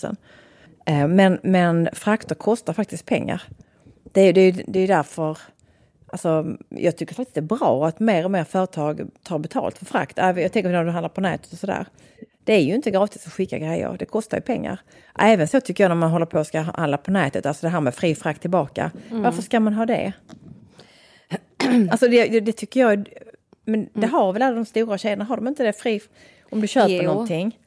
[0.86, 3.43] Eh, Men, men frakter kostar faktiskt pengar.
[4.12, 5.38] Det är ju det är, det är därför
[6.12, 9.86] Alltså, jag tycker faktiskt det är bra att mer och mer företag tar betalt för
[9.86, 10.17] frakt.
[10.17, 11.86] Jag tänker när du handlar på nätet och sådär.
[12.43, 14.80] Det är ju inte gratis att skicka grejer, det kostar ju pengar.
[15.19, 17.69] Även så tycker jag när man håller på och ska handla på nätet, alltså det
[17.69, 18.91] här med fri frakt tillbaka.
[19.10, 20.13] Varför ska man ha det?
[21.91, 23.10] alltså det, det, tycker jag,
[23.65, 26.02] men det har väl alla de stora kedjorna, har de inte det fri
[26.49, 27.04] om du köper Jo.
[27.04, 27.60] någonting?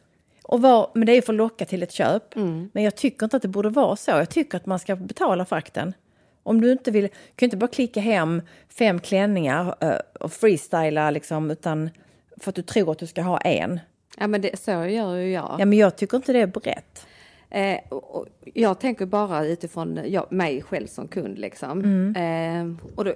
[0.44, 2.36] Och var, men det är för att locka till ett köp.
[2.72, 4.10] Men jag tycker inte att det borde vara så.
[4.10, 5.94] Jag tycker att man ska betala frakten.
[6.42, 11.10] Om du inte vill, du kan inte bara klicka hem fem klänningar eh, och freestyla
[11.10, 11.90] liksom, utan
[12.36, 13.80] för att du tror att du ska ha en.
[14.18, 15.56] Ja men det, så gör ju jag.
[15.58, 17.06] Ja, men jag tycker inte det är brett.
[17.50, 21.80] Eh, och, jag tänker bara utifrån mig själv som kund liksom.
[21.80, 22.16] Mm.
[22.16, 23.14] Eh, och då,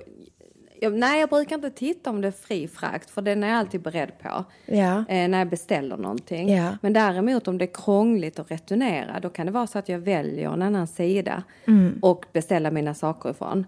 [0.80, 3.56] jag, nej, jag brukar inte titta om det är fri frakt för den är jag
[3.58, 4.44] alltid beredd på.
[4.66, 5.04] Ja.
[5.08, 6.56] Eh, när jag beställer någonting.
[6.56, 6.76] Ja.
[6.82, 9.98] Men däremot om det är krångligt att returnera då kan det vara så att jag
[9.98, 11.98] väljer en annan sida Mm.
[12.02, 13.66] och beställer mina saker ifrån.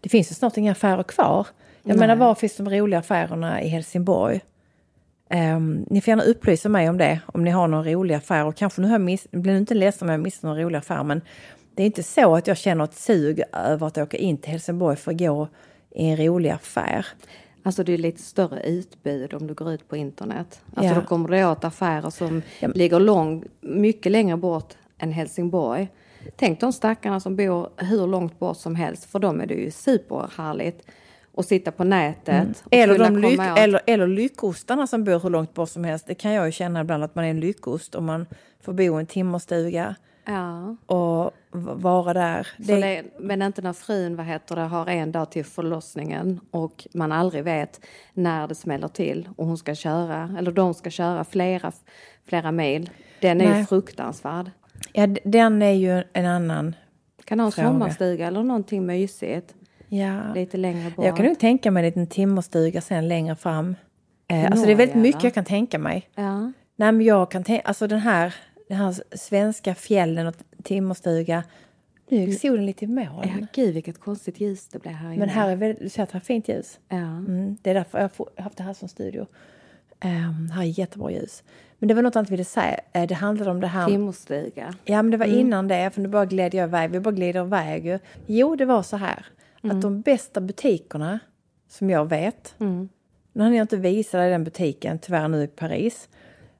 [0.00, 1.46] Det finns ju snart inga affärer kvar.
[1.82, 1.98] Jag Nej.
[1.98, 4.40] menar, var finns de roliga affärerna i Helsingborg?
[5.30, 8.44] Ehm, ni får gärna upplysa mig om det, om ni har någon rolig affär.
[8.44, 10.78] Och kanske nu har jag miss, blir ni inte ledsen om jag missar någon rolig
[10.78, 11.20] affär, men
[11.74, 14.96] det är inte så att jag känner ett sug över att åka in till Helsingborg
[14.96, 15.48] för att gå
[15.90, 17.06] i en rolig affär.
[17.62, 20.60] Alltså det är lite större utbud om du går ut på internet.
[20.74, 21.00] Alltså Ja.
[21.00, 25.88] då kommer du åt affärer som Ja, ligger lång, mycket längre bort än Helsingborg.
[26.36, 29.04] Tänk de stackarna som bor hur långt bort som helst.
[29.04, 30.86] För dem är det ju superhärligt
[31.38, 32.62] att sitta på nätet.
[32.64, 36.06] och Eller, de lyck, eller, eller lyckostarna som bor hur långt bort som helst.
[36.06, 38.26] Det kan jag ju känna ibland att man är en lyckost om man
[38.60, 40.76] får bo i en timmerstuga Ja.
[40.86, 42.46] och vara där.
[42.56, 46.86] Så det, men inte när frun vad heter det, har en dag till förlossningen och
[46.94, 47.80] man aldrig vet
[48.14, 51.72] när det smäller till och hon ska köra, eller de ska köra flera,
[52.26, 52.90] flera mil.
[53.20, 53.66] Den är ju Nej.
[53.66, 54.50] fruktansvärd.
[54.92, 56.74] ja, den är ju en annan
[57.24, 59.54] Kan ha en sommarstuga eller någonting mysigt
[59.88, 60.34] Ja.
[60.34, 61.06] lite längre bort.
[61.06, 63.74] Jag kan nog tänka mig en liten timmerstuga sen längre fram.
[64.28, 66.08] Eh, alltså det är väldigt mycket jag kan tänka mig.
[66.14, 66.52] Ja.
[66.76, 68.34] Nej, men jag kan tänka, alltså den här,
[68.68, 71.44] den här svenska fjällen och timmerstuga.
[72.08, 73.08] Nu gick solen lite i moln.
[73.22, 75.18] ja, gud vilket konstigt ljus det blev här inne.
[75.18, 76.78] Men här är väldigt, du ser att här är fint ljus.
[76.88, 76.96] Ja.
[76.96, 79.26] Mm, det är därför jag har haft det här som studio.
[80.04, 81.42] Um, här är jättebra ljus.
[81.78, 82.80] Men det var något annat jag ville säga.
[82.92, 83.86] Eh, det handlade om det här...
[83.86, 84.74] Timmerstuga.
[84.84, 86.90] Ja, men det var innan det, för nu bara gled jag iväg.
[86.90, 87.86] Vi bara glider iväg.
[87.86, 87.98] ju.
[88.26, 89.26] Jo, det var så här.
[89.70, 91.18] Att de bästa butikerna,
[91.68, 92.54] som jag vet...
[93.32, 96.08] Nu hann jag inte visa dig den butiken, tyvärr nu i Paris.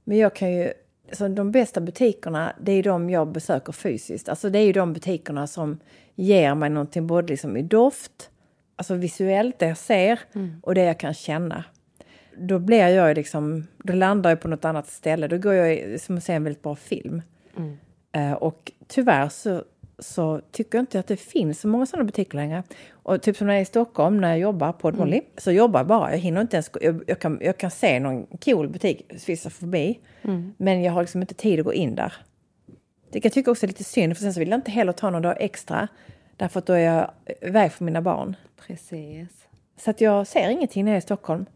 [0.04, 0.72] Men jag kan ju...
[1.12, 4.28] Så de bästa butikerna, det är de jag besöker fysiskt.
[4.28, 5.78] Alltså det är ju de butikerna som
[6.14, 8.30] ger mig någonting både liksom i doft,
[8.76, 10.20] alltså visuellt, det jag ser,
[10.62, 11.64] och det jag kan känna.
[12.36, 15.28] Då blir jag liksom, då landar jag på något annat ställe.
[15.28, 17.22] Då går jag som att se en väldigt bra film.
[18.12, 19.64] Eh, och tyvärr så,
[19.98, 22.62] så tycker jag inte att det finns så många sådana butiker längre.
[22.92, 25.80] Och typ som när jag är i Stockholm, när jag jobbar på Dolly, så jobbar
[25.80, 26.10] jag bara.
[26.10, 29.98] Jag hinner inte ens, jag, jag, kan, jag kan se någon cool butik svissa förbi,
[30.56, 32.12] men jag har liksom inte tid att gå in där.
[33.10, 34.92] Det kan jag tycka också är lite synd, för sen så vill jag inte heller
[34.92, 35.88] ta någon dag extra,
[36.36, 38.36] därför att då är jag iväg för mina barn.
[38.66, 39.28] Precis.
[39.76, 41.46] Så att jag ser ingenting när jag är i Stockholm.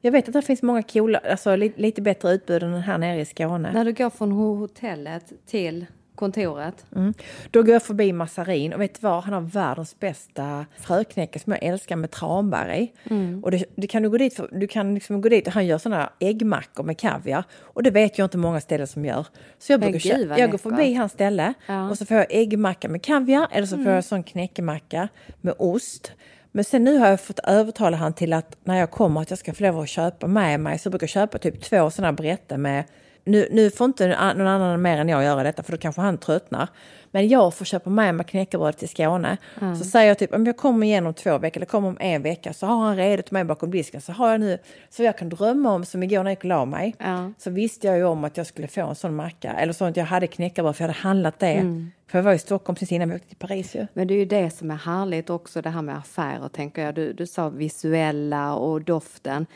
[0.00, 3.20] Jag vet att det finns många coola, alltså lite, lite bättre utbud än här nere
[3.20, 3.72] i Skåne.
[3.72, 6.86] När du går från ho- hotellet till kontoret.
[6.96, 7.14] Mm.
[7.50, 9.24] Då går jag förbi Massarin och vet du vad?
[9.24, 12.92] Han har världens bästa fröknäcke som jag älskar med tranbär i.
[13.10, 13.44] Mm.
[13.44, 15.66] Och det, du kan du gå dit, för, du kan liksom gå dit och han
[15.66, 17.44] gör sådana äggmackor med kaviar.
[17.60, 19.26] Och det vet jag inte många ställen som gör.
[19.58, 21.74] Så jag, brukar, vad jag går förbi hans ställe Ja.
[21.74, 21.90] Mm.
[21.90, 25.08] och så får jag äggmacka med kaviar eller så får jag sån knäckemacka
[25.40, 26.12] med ost.
[26.52, 29.38] Men sen nu har jag fått övertala han till att när jag kommer att jag
[29.38, 32.56] ska få lov att köpa med mig så brukar jag köpa typ två sådana brätter
[32.56, 32.84] med
[33.26, 36.18] nu, nu får inte någon annan mer än jag göra detta för då kanske han
[36.18, 36.68] tröttnar.
[37.10, 39.36] Men jag får köpa med mig knäckebröd till Skåne.
[39.78, 42.22] Så säger jag typ om jag kommer igen om två veckor eller kommer om en
[42.22, 44.00] vecka så har han redo till mig bakom disken.
[44.00, 44.58] Så har jag nu,
[44.90, 46.94] så jag kan drömma om som igår när jag gick och la mig.
[46.98, 47.32] Ja.
[47.38, 49.52] Så visste jag ju om att jag skulle få en sån macka.
[49.52, 51.90] Eller så att jag hade knäckebröd för jag hade handlat det.
[52.10, 53.86] För jag var i Stockholm precis innan vi åkte till Paris ju.
[53.92, 56.94] Men det är ju det som är härligt också det här med affärer tänker jag.
[56.94, 59.46] Du, du sa visuella och doften.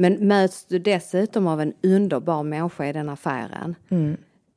[0.00, 3.74] Men möts du dessutom av en underbar människa i den affären.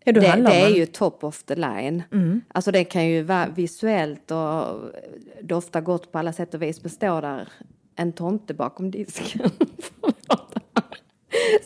[0.04, 2.04] Ja, då det det är ju top of the line.
[2.48, 4.80] Alltså det kan ju vara visuellt och
[5.42, 6.84] dofta gott på alla sätt och vis.
[6.84, 7.48] Men står där
[7.96, 9.50] en tomte bakom disken.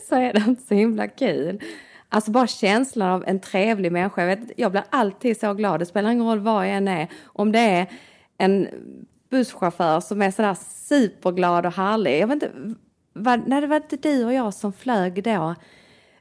[0.08, 1.60] så är det inte så himla kul.
[2.08, 4.22] Alltså bara känslan av en trevlig människa.
[4.22, 5.80] Jag, vet, jag blir alltid så glad.
[5.80, 7.08] Det spelar ingen roll var jag än är.
[7.24, 7.86] Om det är
[8.38, 8.68] en
[9.30, 10.56] busschaufför som är sådär
[10.88, 12.20] superglad och härlig.
[12.20, 12.74] Jag vet inte,
[13.18, 15.54] var, nej det var inte du och jag som flög då.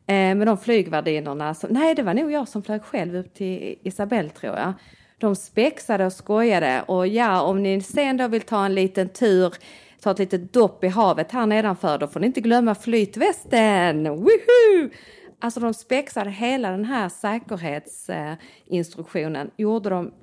[0.09, 1.53] Eh, med de flygvärdinnorna.
[1.53, 4.73] Som, nej, det var nog jag som flög själv upp till Isabelle tror jag.
[5.17, 9.53] De spexade och skojade och ja, om ni sen då vill ta en liten tur
[10.01, 14.03] ta ett litet dopp i havet här nedanför, då får ni inte glömma flytvästen.
[14.03, 14.89] Woohoo!
[15.39, 20.13] Alltså de spexade hela den här säkerhetsinstruktionen, gjorde de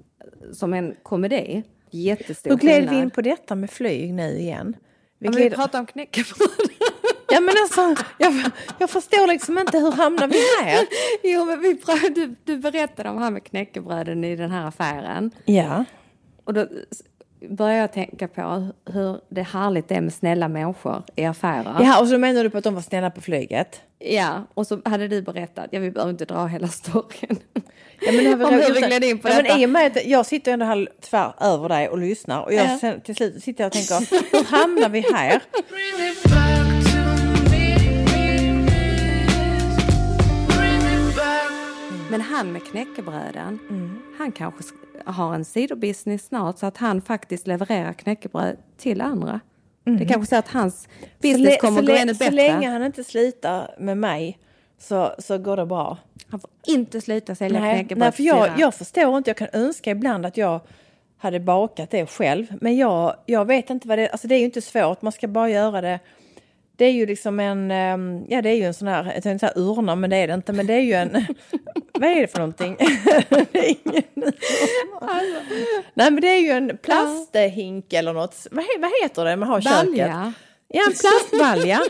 [0.52, 1.62] som en komedi.
[1.90, 4.76] Jättestor Hur gled vi in på detta med flyg nu igen?
[5.24, 6.70] Vi Ja, vi pratar om knäckebröd.
[7.28, 10.86] Ja men alltså, jag, jag förstår liksom inte hur hamnar vi här?
[11.22, 11.80] jo, men vi
[12.14, 15.30] du, du berättade om här med knäckebröden i den här affären.
[15.44, 15.84] Ja.
[16.44, 16.68] Och då
[17.50, 21.76] började jag tänka på hur det härligt det är med snälla människor i affärer.
[21.80, 23.80] Ja, och så menar du på att de var snälla på flyget?
[23.98, 27.38] Ja, och så hade du berättat, ja vi behöver inte dra hela storyn.
[28.00, 29.54] Ja, men, hur vi gled in på ja, detta.
[29.54, 32.52] men I och med att jag sitter ändå här tvär över dig och lyssnar och
[32.54, 32.78] jag Ja.
[32.78, 35.42] sen, till slut sitter jag och tänker, hur hamnar vi här?
[42.10, 43.58] Men han med knäckebröden,
[44.18, 49.40] han kanske sk- har en sidobusiness snart så att han faktiskt levererar knäckebröd till andra.
[49.84, 50.88] Det är kanske så att hans
[51.22, 52.34] business kommer så, gå ännu så bättre.
[52.36, 54.38] länge han inte slutar med mig
[54.78, 55.98] så, så går det bra.
[56.28, 59.30] Han får inte sluta sälja Nej, knäckebröd nej, för jag, jag förstår inte.
[59.30, 60.60] Jag kan önska ibland att jag
[61.18, 62.46] hade bakat det själv.
[62.60, 64.08] Men jag, jag vet inte vad det är.
[64.08, 65.02] Alltså det är ju inte svårt.
[65.02, 66.00] Man ska bara göra det.
[66.76, 69.38] Det är ju liksom en, ehm, ja det är ju en sån här, jag tänkte
[69.38, 70.52] säga urna men det är det inte.
[70.52, 71.10] Men det är ju en,
[71.92, 72.76] vad är det för någonting?
[73.52, 74.32] det är ingen
[75.94, 78.46] Nej men det är ju en plasthink eller något.
[78.50, 79.86] Vad, vad heter det man har i köket?
[79.86, 80.32] Balja.
[80.68, 81.80] Ja, en plastbalja.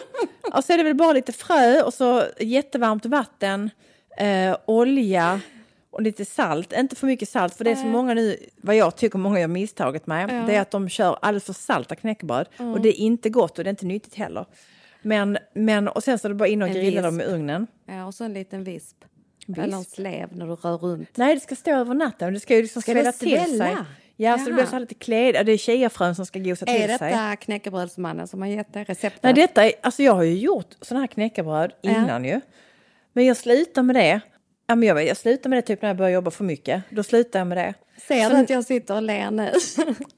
[0.52, 3.70] och så är det väl bara lite frö och så jättevarmt vatten,
[4.18, 5.40] eh, olja
[5.90, 6.72] och lite salt.
[6.72, 9.48] Inte för mycket salt, för det är så många nu, vad jag tycker många gör
[9.48, 12.48] misstaget med, det är att de kör alldeles för salta knäckebröd.
[12.74, 14.46] Och det är inte gott och det är inte nyttigt heller.
[15.04, 17.34] Men, men och sen så är det bara in och En grilla dem i visp.
[17.34, 17.66] ugnen.
[17.86, 18.96] Ja, och så en liten visp.
[19.56, 21.08] Eller en slev när du rör runt.
[21.14, 22.34] Nej, det ska stå över natten.
[22.34, 23.76] Det ska ju liksom Ska svälla till sig.
[24.16, 24.70] Ja, så det blir Jaha.
[24.70, 25.46] så lite kläd.
[25.46, 27.10] Det är chiafrön som ska gosa till Är sig.
[27.10, 29.22] detta knäckebrödsmannen som har gett dig receptet?
[29.22, 32.40] Nej, detta är, alltså jag har ju gjort sådana här knäckebröd innan ju.
[33.12, 34.20] Men jag slutar med det.
[34.66, 36.82] Ja, men jag, jag slutar med det typ när jag börjar jobba för mycket.
[36.90, 37.74] Då slutar jag med det.
[38.08, 39.52] Ser du att jag sitter och ler nu?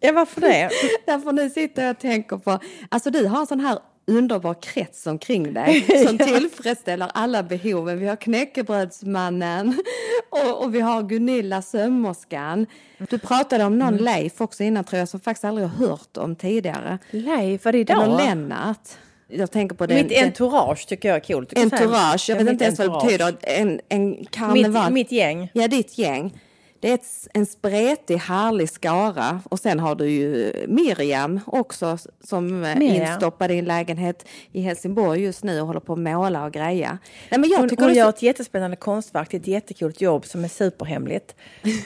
[0.00, 0.70] Ja, varför det?
[1.06, 5.06] Därför nu sitter jag och tänker på, alltså du har en sån här underbar krets
[5.06, 7.98] omkring dig som tillfredsställer alla behoven.
[7.98, 9.82] Vi har knäckebrödsmannen
[10.30, 12.66] och, och vi har Gunilla sömmerskan.
[13.10, 16.36] Du pratade om någon Leif också innan tror jag som faktiskt aldrig har hört om
[16.36, 16.98] tidigare.
[17.10, 18.04] Leif, vad är det idag?
[18.04, 18.88] Eller Lennart.
[19.28, 19.96] Jag tänker på den.
[19.96, 21.58] Mitt entourage tycker jag är coolt.
[21.58, 23.36] Entourage, jag Ja, vet inte ens vad det betyder.
[23.40, 24.92] En, en karneval.
[24.92, 25.50] Mitt, mitt gäng.
[25.52, 26.40] Ja, ditt gäng.
[26.80, 26.98] Det är
[27.34, 29.40] en spretig, härlig skara.
[29.50, 33.12] Och sen har du ju Miriam också som är Miriam.
[33.12, 36.98] instoppad i en lägenhet i Helsingborg just nu och håller på att måla och greja.
[37.30, 40.26] Nej, men jag Hon, tycker hon gör så- ett jättespännande konstverk till ett jättekult jobb
[40.26, 41.34] som är superhemligt.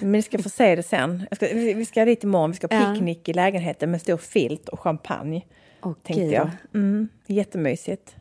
[0.01, 1.27] Men ni ska få se det sen.
[1.33, 2.93] Ska, vi ska dit imorgon, vi ska ha Ja.
[2.95, 5.43] picknick i lägenheten med stor filt och champagne.
[5.83, 6.33] Åh, tänkte gud.
[6.33, 6.51] jag.
[6.75, 8.15] Mm, jättemysigt.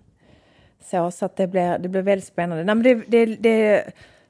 [0.91, 2.63] Så, så att det blir, det blir väldigt spännande.
[2.63, 3.83] Nej, men det, det, det,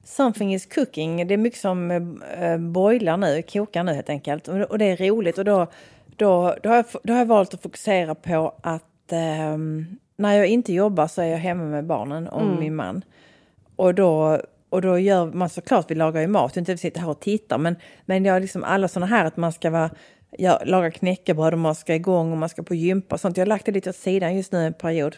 [0.10, 1.28] something is cooking.
[1.28, 1.92] Det är mycket som
[2.40, 4.48] äh, boilar nu, kokar nu helt enkelt.
[4.48, 5.38] Och, det är roligt.
[5.38, 5.68] Och då,
[6.16, 10.48] då, då, har jag, då har jag valt att fokusera på att ehm, när jag
[10.48, 13.02] inte jobbar så är jag hemma med barnen och min man.
[13.76, 17.10] Och då, och då gör man såklart, vi lagar ju mat, inte vi sitter här
[17.10, 19.90] och tittar, men, men jag liksom alla sådana här att man ska vara,
[20.38, 23.38] ja, laga knäckebröd och man ska igång och man ska på gympa och sånt.
[23.38, 25.16] Jag har lagt det lite åt sidan just nu en period.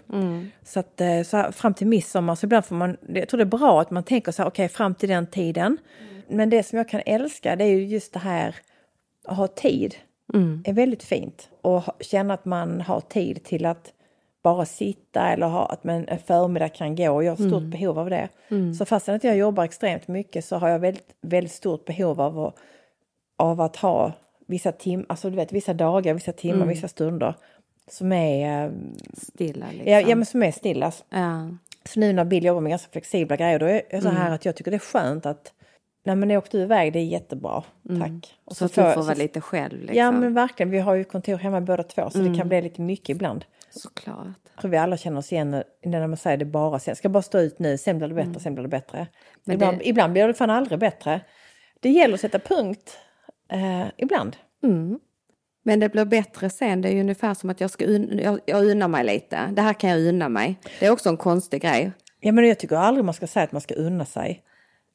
[0.64, 3.44] Så att eh, så här, fram till midsommar så ibland får man, jag tror det
[3.44, 5.78] är bra att man tänker så här, okej fram till den tiden.
[6.28, 8.56] Men det som jag kan älska det är ju just det här
[9.28, 9.96] att ha tid.
[10.66, 11.50] är väldigt fint.
[11.62, 13.94] Och känna att man har tid till att
[14.44, 17.12] bara sitta eller ha, att man en förmiddag kan gå.
[17.12, 18.30] Och jag har stort behov av det.
[18.74, 22.54] Så fastän att jag jobbar extremt mycket så har jag väldigt, väldigt stort behov av
[23.38, 24.14] av att ha
[24.52, 27.36] vissa tim, alltså du vet vissa dagar, vissa timmar, vissa stunder
[27.92, 28.72] som är, eh,
[29.14, 29.92] Stilla liksom.
[29.92, 30.92] ja, ja, men som är stilla.
[31.10, 31.50] Ja.
[31.86, 34.22] Så nu när Bill jobbar med ganska flexibla grejer då är det så Mm.
[34.22, 35.54] här att jag tycker det är skönt att
[36.04, 37.62] Nej men jag åkte iväg, det är jättebra.
[37.62, 37.68] Tack.
[37.86, 38.22] Och Mm.
[38.52, 39.98] Så, att du får- får så- vara lite själv liksom.
[39.98, 42.82] Ja men verkligen, vi har ju kontor hemma båda två så det kan bli lite
[42.82, 43.46] mycket ibland.
[43.70, 44.28] Såklart.
[44.54, 46.96] Jag tror vi alla känner oss igen när man säger det bara sen.
[46.96, 48.98] Ska bara stå ut nu, sen blir det bättre, sen blir det bättre.
[48.98, 49.08] Mm.
[49.44, 51.22] Men ibland, det- ibland blir det fan aldrig bättre.
[51.80, 52.98] Det gäller att sätta punkt
[53.52, 54.38] eh, ibland.
[55.64, 56.82] Men det blir bättre sen.
[56.82, 59.40] Det är ju ungefär som att jag ska un- jag, jag unnar mig lite.
[59.54, 60.60] Det här kan jag unna mig.
[60.80, 61.92] Det är också en konstig grej.
[62.20, 64.44] Ja men jag tycker aldrig man ska säga att man ska unna sig.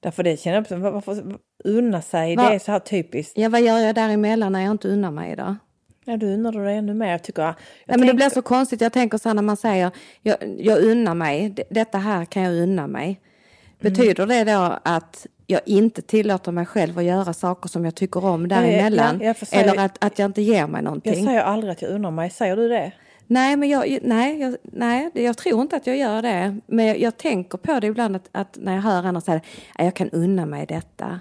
[0.00, 2.48] Därför det känner jag, var- varför unna sig, Va?
[2.48, 3.32] det är så här typiskt.
[3.38, 5.56] Ja, vad gör jag däremellan när jag inte unnar mig då?
[6.04, 7.54] Ja du unnar dig ännu mer tycker jag.
[7.54, 8.80] Nej, men det tänker- blir så konstigt.
[8.80, 9.90] Jag tänker så här när man säger
[10.22, 13.20] jag, jag unnar mig, detta här kan jag unna mig.
[13.80, 18.24] Betyder det då att jag inte tillåter mig själv att göra saker som jag tycker
[18.24, 19.18] om däremellan?
[19.20, 21.26] ja, jag får säga- Eller att, att jag inte ger mig Jag någonting?
[21.26, 22.92] säger aldrig att jag unnar mig, säger du det?
[23.26, 26.56] Nej, men jag, nej, jag, nej, jag tror inte att jag gör det.
[26.66, 29.40] Men jag, jag tänker på det ibland att, att när jag hör andra säga
[29.74, 31.20] att jag kan unna mig detta.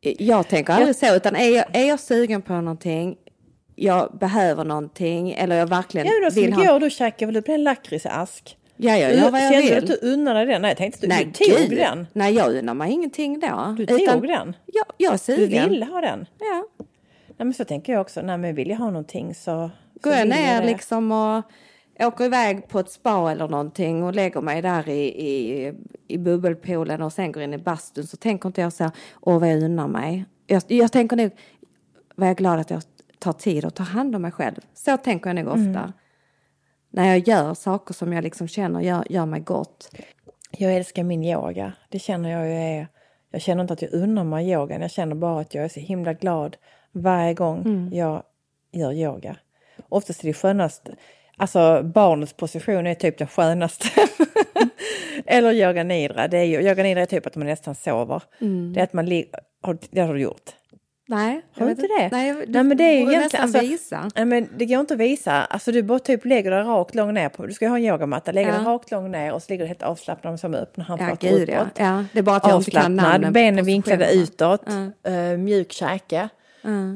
[0.00, 3.16] Jag tänker aldrig så, utan är jag, är jag sugen på någonting,
[3.74, 6.64] jag behöver någonting eller jag verkligen Ja, då vill ha...
[6.64, 8.56] igår du käkade väl upp en lakritsask?
[8.80, 9.92] Ja, jag gör vad jag Kände du vill.
[9.92, 10.62] att du unnade den?
[10.62, 11.78] Nej, jag tänkte att du, Nej, du tog gud.
[11.78, 12.06] den.
[12.12, 13.74] Nej, jag unnar mig ingenting då.
[13.78, 14.56] Du tog den?
[14.66, 15.68] Ja, jag är Du sugen.
[15.70, 16.26] ville ha den?
[16.38, 16.64] Ja.
[17.28, 18.22] Nej, men så tänker jag också.
[18.22, 19.70] Nej, men vill jag ha någonting så...
[20.00, 20.66] Går så jag ner det.
[20.66, 21.42] liksom och
[22.06, 25.72] åker iväg på ett spa eller någonting och lägger mig där i, i,
[26.08, 29.48] i bubbelpoolen och sen går in i bastun så tänker inte jag så, åh vad
[29.50, 30.24] jag unnar mig.
[30.46, 31.30] Jag, jag tänker nog,
[32.14, 32.82] vad jag är glad att jag
[33.18, 34.60] tar tid att ta hand om mig själv.
[34.74, 35.60] Så tänker jag nog ofta.
[35.60, 35.92] Mm.
[36.90, 39.90] När jag gör saker som jag liksom känner gör, gör mig gott.
[40.50, 41.72] Jag älskar min yoga.
[41.88, 42.88] Det känner jag ju är...
[43.30, 44.80] Jag känner inte att jag unnar mig yogan.
[44.80, 46.56] Jag känner bara att jag är så himla glad
[46.92, 47.90] varje gång Mm.
[47.92, 48.22] jag
[48.72, 49.36] gör yoga.
[49.88, 50.88] Oftast är det skönast...
[51.40, 53.88] Alltså barnets position är typ den skönaste.
[55.26, 56.28] Eller yoga nidra.
[56.28, 58.22] Det är ju, yoga nidra är typ att man nästan sover.
[58.40, 58.72] Mm.
[58.72, 59.30] Det är att man ligger...
[59.60, 60.50] Har, det har du gjort?
[61.10, 62.08] Nej, Har du inte det?
[62.12, 63.42] Nej, Nej, men det är ju egentligen...
[63.42, 64.10] Alltså, visa.
[64.16, 65.32] Nej, men det går inte att visa.
[65.32, 67.28] Alltså du bara typ lägger dig rakt långt ner.
[67.28, 68.32] På, du ska ju ha en yogamatta.
[68.32, 68.56] Lägger Ja.
[68.56, 71.36] dig rakt långt ner och så ligger du helt avslappnad som öppna Ja, handflator ja.
[71.44, 71.68] utåt.
[71.78, 72.04] ja.
[72.12, 74.62] Det är bara att jag inte kan namnen Avslappnad, på benen vinklade utåt,
[75.06, 76.28] eh, mjuk käke,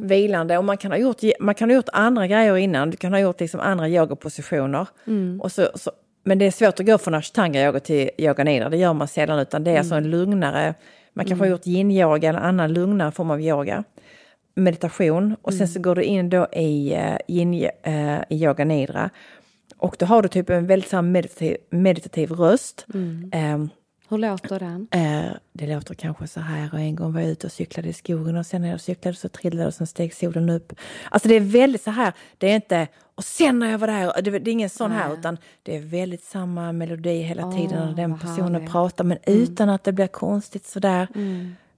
[0.03, 0.59] vilande.
[0.59, 2.91] Och man kan, ha gjort, man kan ha gjort andra grejer innan.
[2.91, 4.87] Du kan ha gjort liksom andra yogapositioner.
[5.07, 5.41] Mm.
[5.41, 5.91] Och så, så,
[6.25, 8.69] men det är svårt att gå från ashtanga yoga till yoga nidra.
[8.69, 9.39] Det gör man sällan.
[9.39, 10.75] Utan det är alltså en lugnare...
[11.13, 13.85] Man kanske har gjort yin-yoga eller annan lugnare form av yoga.
[14.55, 15.37] Meditation.
[15.43, 17.71] Och sen så går du in då i, uh, yin, i
[18.31, 19.11] yoga nidra.
[19.77, 22.87] Och då har du typ en väldigt så meditativ, meditativ röst.
[23.33, 23.69] Ehm,
[24.13, 24.89] Hur låter den?
[24.91, 27.93] Eh, det låter kanske så här och en gång var jag ute och cyklade i
[27.93, 30.73] skogen och sen när jag cyklade så trillade och sen steg solen upp.
[31.11, 34.23] Alltså det är väldigt så här, det är inte och sen när jag var där,
[34.23, 37.95] det, det är ingen sån här utan det är väldigt samma melodi hela tiden när
[37.95, 38.71] den personen härligt.
[38.71, 41.09] pratar men utan att det blir konstigt sådär.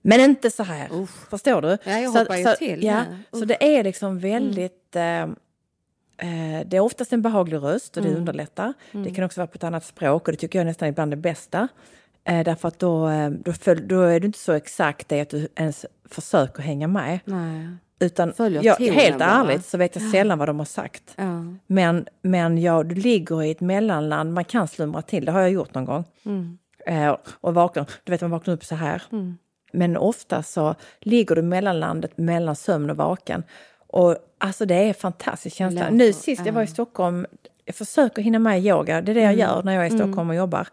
[0.03, 1.79] Men inte så här, förstår du?
[1.85, 5.27] Ja, jag så, hoppar ju så, till Ja, så det är liksom väldigt eh,
[6.17, 8.75] Eh, det är oftast en behaglig röst och det underlättar.
[8.93, 11.13] Det kan också vara på ett annat språk och det tycker jag nästan är bland
[11.13, 11.69] det bästa.
[12.25, 15.31] Eh, därför att då, eh, då, följ, då är du inte så exakt det att
[15.31, 17.19] du ens försöker hänga med.
[17.25, 17.69] Nej.
[18.01, 19.29] Utan jag, helt bara.
[19.29, 21.15] ärligt så vet jag sällan vad de har sagt.
[21.17, 21.45] Ja.
[21.67, 25.51] Men, men ja, du ligger i ett mellanland, man kan slumra till, det har jag
[25.51, 26.05] gjort någon gång.
[26.87, 29.03] Eh, och vaknar, du vet man vaknar upp så här.
[29.73, 33.43] Men ofta så ligger du i mellanlandet mellan sömn och vaken.
[33.87, 35.91] Och alltså det är en fantastisk känsla.
[35.91, 37.27] Nu sist jag var i Stockholm,
[37.65, 40.31] jag försöker hinna med yoga, det är det jag gör när jag är i Stockholm
[40.31, 40.69] och jobbar.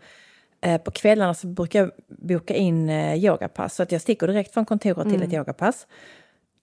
[0.62, 4.54] Eh, på kvällarna så brukar jag boka in eh, yogapass, så att jag sticker direkt
[4.54, 5.88] från kontoret till ett yogapass.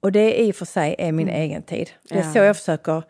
[0.01, 1.90] Och det i och för sig är min egen tid.
[2.09, 2.32] Det är Ja.
[2.32, 3.03] så jag försöker,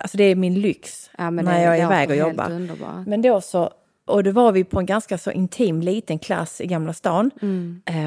[0.00, 2.50] alltså det är min lyx Ja, när det jag är iväg och jobbar.
[2.50, 3.06] underbart.
[3.06, 3.70] Men då så,
[4.06, 7.30] och då var vi på en ganska så intim liten klass i Gamla stan.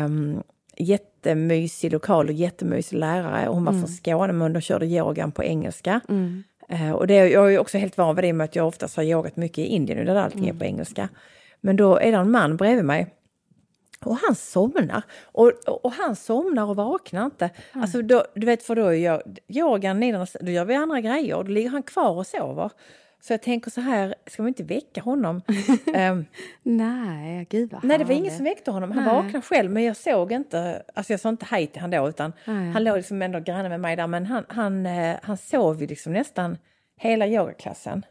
[0.06, 0.44] Um,
[0.78, 3.48] jättemysig lokal och jättemysig lärare.
[3.48, 6.02] Hon var från Skåne men de körde yogan på engelska.
[6.70, 9.04] Eh, och det, jag är också helt van vid det med att jag oftast har
[9.04, 11.10] yogat mycket i Indien där allting är på engelska.
[11.62, 13.16] Men då är det en man bredvid mig
[14.06, 15.04] och han somnar.
[15.24, 15.52] Och,
[15.86, 17.50] och han somnar och vaknar inte.
[17.72, 21.46] Alltså då, du vet, för då jag, yogan, nidarna, då gör vi andra grejer och
[21.46, 22.72] då ligger han kvar och sover.
[23.22, 25.42] Så jag tänker så här, ska vi inte väcka honom?
[25.94, 26.26] Ehm,
[26.64, 28.92] Nej, gud vad nej, det var ingen som väckte honom.
[28.92, 29.16] Han Nej.
[29.16, 32.34] vaknade själv, men jag såg inte, alltså jag sa inte hej till honom då, utan
[32.46, 32.72] Nej.
[32.72, 34.08] han låg liksom ändå granne med mig där.
[34.08, 36.58] Men han, han, eh, han sov ju liksom nästan
[36.98, 38.06] hela yogaklassen.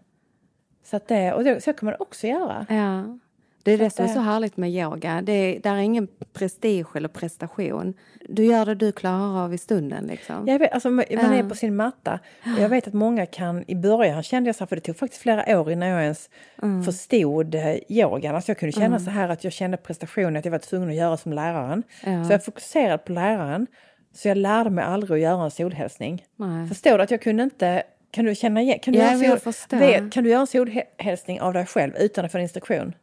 [0.85, 2.67] Så, att det, och det, så kan man också göra.
[2.69, 3.19] Ja.
[3.63, 5.23] Det är Så det som är så härligt med yoga.
[5.23, 7.95] Det är, där är ingen prestige eller prestation.
[8.29, 10.07] Du gör det du klarar av i stunden.
[10.07, 10.49] Liksom.
[10.49, 11.49] Jag vet, alltså, man är Ja.
[11.49, 12.19] på sin matta.
[12.57, 14.97] Och jag vet att många kan, i början kände jag så här, för det tog
[14.97, 16.31] faktiskt flera år innan jag ens
[16.63, 16.83] Mm.
[16.85, 18.35] förstod eh, yogan.
[18.35, 20.95] Alltså jag kunde känna så här att jag kände prestation, att jag var tvungen att
[20.95, 21.83] göra som läraren.
[22.05, 22.25] Ja.
[22.25, 23.67] Så jag fokuserade på läraren.
[24.15, 26.25] Så jag lärde mig aldrig att göra en solhälsning.
[26.37, 26.69] Nej.
[26.69, 29.79] Förstår du att jag kunde inte, kan du känna igen, kan du, Ja, göra, sol,
[29.79, 32.95] vet, kan du göra en solhälsning av dig själv utan att få en instruktion?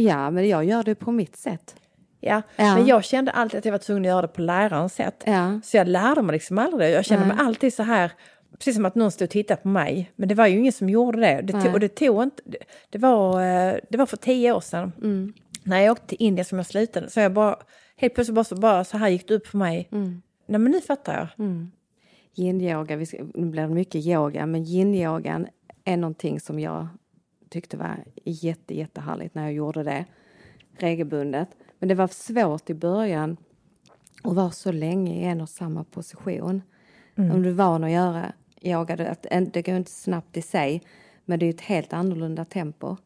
[0.00, 1.76] Ja, men jag gör det på mitt sätt.
[2.20, 2.74] Ja, Ja.
[2.74, 5.22] men jag kände alltid att jag var tvungen att göra det på lärarens sätt.
[5.26, 5.60] Ja.
[5.64, 6.90] Så jag lärde mig liksom aldrig det.
[6.90, 7.36] Jag kände Nej.
[7.36, 8.12] mig alltid så här,
[8.58, 10.12] precis som att någon stod och tittade på mig.
[10.16, 11.40] Men det var ju ingen som gjorde det.
[11.44, 12.42] det tog, och det tog inte,
[12.90, 14.92] det, var, eh, det var för tio år sedan.
[14.98, 15.32] Mm.
[15.62, 17.10] När jag åkte till Indien som jag slutade.
[17.10, 17.56] Så jag bara,
[17.96, 19.88] helt plötsligt bara så, bara så här gick det upp för mig.
[19.92, 20.22] Mm.
[20.46, 21.46] Nej men nu fattar jag.
[22.36, 25.46] Yin-yoga, vi ska- nu blir det mycket yoga, men yin-yogan
[25.84, 26.88] är någonting som jag
[27.48, 30.04] tyckte var jätte, jättehärligt när jag gjorde det
[30.78, 31.48] regelbundet.
[31.78, 33.36] Men det var svårt i början
[34.22, 36.62] att vara så länge i en och samma position.
[37.16, 38.32] Om du är van att göra
[38.62, 39.16] yoga, det,
[39.52, 40.82] det går inte snabbt i sig.
[41.24, 42.96] Men det är ett helt annorlunda tempo.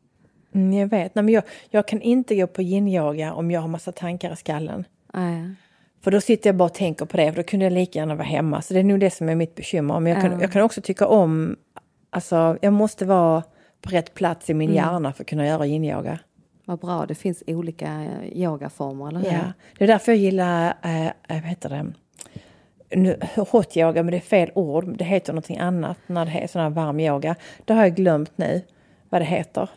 [0.55, 1.15] Mm, jag vet.
[1.15, 4.37] Nej, men jag, jag kan inte gå på yin-yoga om jag har massa tankar i
[4.37, 4.85] skallen.
[5.15, 5.55] Nej.
[6.01, 8.15] För då sitter jag bara och tänker på det, för då kunde jag lika gärna
[8.15, 8.63] vara hemma.
[8.63, 10.01] Så det är nog det som är mitt bekymmer.
[10.01, 10.41] Men jag kan, Ja.
[10.41, 11.57] jag kan också tycka om,
[12.11, 13.43] alltså jag måste vara
[13.83, 14.77] på rätt plats i min Mm.
[14.77, 16.19] hjärna för att kunna göra yin-yoga.
[16.65, 19.31] Vad bra, det finns olika eh, yogaformer, eller hur?
[19.39, 19.53] Ja.
[19.79, 21.93] Det är därför jag gillar, äh, vad heter det,
[22.97, 24.97] nu, hot yoga, men det är fel ord.
[24.99, 27.35] Det heter någonting annat när det är sån här varm yoga.
[27.65, 28.63] Det har jag glömt nu
[29.09, 29.71] vad det heter.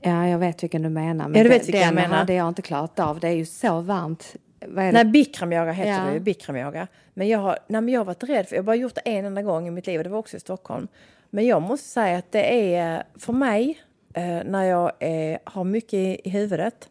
[0.00, 1.28] Ja, jag vet vilken du menar.
[1.28, 2.16] Men Ja, du vet den- vilken jag den menar.
[2.16, 3.20] hade jag inte klarat av.
[3.20, 4.36] Det är ju så varmt.
[4.66, 4.94] Vad?
[4.94, 6.04] Nej, bikramyoga heter Ja.
[6.08, 6.20] det ju.
[6.20, 6.86] Bikramyoga.
[7.14, 9.00] Men jag har, nej, men jag har varit rädd, för jag har bara gjort det
[9.00, 10.88] en enda gång i mitt liv och det var också i Stockholm.
[11.34, 13.78] Men jag måste säga att det är, för mig,
[14.14, 16.88] eh, när jag eh, har mycket i, huvudet,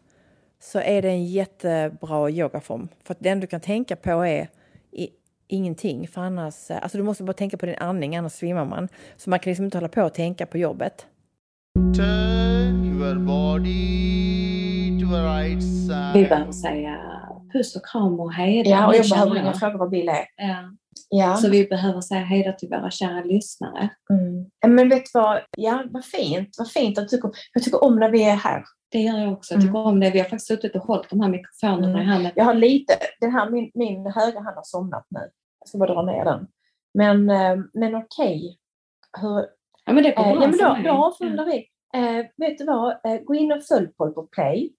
[0.62, 2.88] så är det en jättebra yogaform.
[3.04, 4.48] För att det enda du kan tänka på är
[4.92, 5.08] i,
[5.48, 6.08] ingenting.
[6.08, 8.88] För annars, eh, alltså du måste bara tänka på din andning, annars svimmar man.
[9.16, 11.06] Så man kan liksom inte hålla på och tänka på jobbet.
[11.96, 16.14] Turn your body to the right side.
[16.14, 16.98] Vi behöver säga
[17.52, 18.62] puss och kram och hej.
[18.66, 20.24] Ja, och jag behöver inga frågor vad bil är.
[20.36, 20.76] Ja.
[21.08, 21.36] Ja.
[21.36, 23.88] Så vi behöver säga hej då till våra kära lyssnare.
[24.10, 24.74] Mm.
[24.74, 26.54] Men vet du vad, ja, vad fint.
[26.58, 28.64] Vad fint att du tycker, jag tycker om när vi är här.
[28.90, 29.54] Det gör jag också.
[29.54, 30.10] Jag tycker om det.
[30.10, 32.02] Vi har faktiskt suttit och hållit de här mikrofonerna Mm.
[32.02, 32.32] i handen.
[32.34, 35.20] Jag har lite, den här, min, min högra hand har somnat nu.
[35.60, 36.46] Jag ska bara dra ner den.
[36.94, 38.58] Men, eh, men okej.
[39.20, 39.46] Hur,
[39.86, 41.68] Ja, men det går eh, bra ja, men då, då avslutar vi.
[41.94, 44.72] Eh, vet du vad, eh, gå in och följ Podd på Play.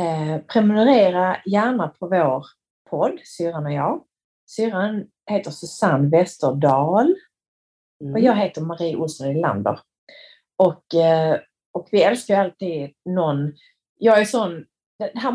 [0.00, 2.46] Eh, prenumerera gärna på vår
[2.90, 4.04] podd, Syrran och jag.
[4.50, 7.14] Syrran heter Susanne Westerdahl.
[8.00, 8.14] Mm.
[8.14, 9.80] Och jag heter Marie Olsson Lander.
[10.56, 11.38] Och, eh,
[11.72, 13.52] och vi älskar ju alltid någon.
[13.98, 14.64] Jag är sån,
[14.98, 15.32] det här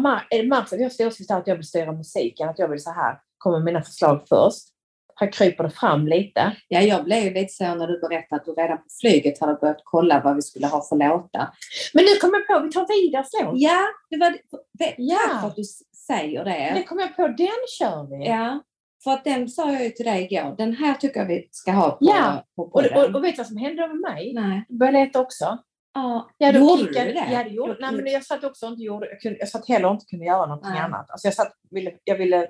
[0.47, 3.19] märks att jag står så att jag vill styra musiken, att jag vill så här,
[3.37, 4.69] komma med mina förslag först.
[5.15, 6.57] Här kryper det fram lite.
[6.67, 9.81] Ja, jag blev lite så när du berättade att du redan på flyget hade börjat
[9.83, 11.49] kolla vad vi skulle ha för låtar.
[11.93, 13.53] Men nu kommer jag på, vi tar Vidars låt.
[13.55, 14.37] Ja, det var
[14.79, 15.47] det, Ja.
[15.47, 15.63] att du
[16.07, 16.71] säger det.
[16.75, 18.25] Det kommer jag på, den kör vi.
[18.27, 18.59] Ja,
[19.03, 20.55] för att den sa jag ju till dig igår.
[20.57, 23.37] Den här tycker jag vi ska ha på, Ja, på Och, och, och vet du
[23.39, 24.33] vad som hände med mig?
[24.33, 24.65] Nej.
[24.69, 25.57] Jag började leta också.
[25.93, 27.27] Ja, Ja, då gjorde kickade- du det?
[27.31, 29.67] Ja, det gjorde Nej, men jag satt också och inte gjorde, jag, kunde, jag satt
[29.67, 30.79] heller inte kunde göra någonting Nej.
[30.81, 31.09] annat.
[31.09, 32.47] Alltså jag, satt, ville, jag ville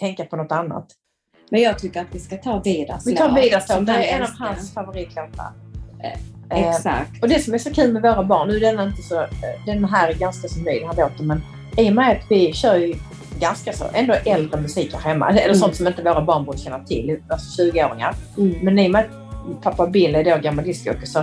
[0.00, 0.86] tänka på något annat.
[1.50, 4.22] Men jag tycker att vi ska ta Vidars Vi tar Vidars låt, det är en
[4.22, 5.52] av hans favoritlåtar.
[6.04, 6.18] Eh,
[6.50, 7.22] Eh, Exakt.
[7.22, 9.28] Och det som är så kul med våra barn, nu är den inte så, eh,
[9.66, 11.40] den här är ganska så ny den här låten, men
[11.76, 12.94] i och med att vi kör ju
[13.40, 15.54] ganska så, ändå äldre musik här hemma, eller Mm.
[15.54, 18.14] sånt som inte våra barn borde känna till, alltså 20-åringar.
[18.38, 18.54] Mm.
[18.62, 21.22] Men i och med att pappa Bill är då gammal discjockey så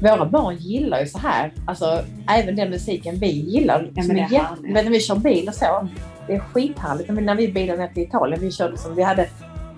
[0.00, 3.90] våra barn gillar ju så här, alltså även den musiken vi gillar.
[3.94, 4.28] Ja, men det är
[4.62, 5.88] du vet, när vi kör bil och så,
[6.26, 7.08] det är skithärligt.
[7.10, 9.28] Men när vi bilade ner till Italien, vi körde som vi hade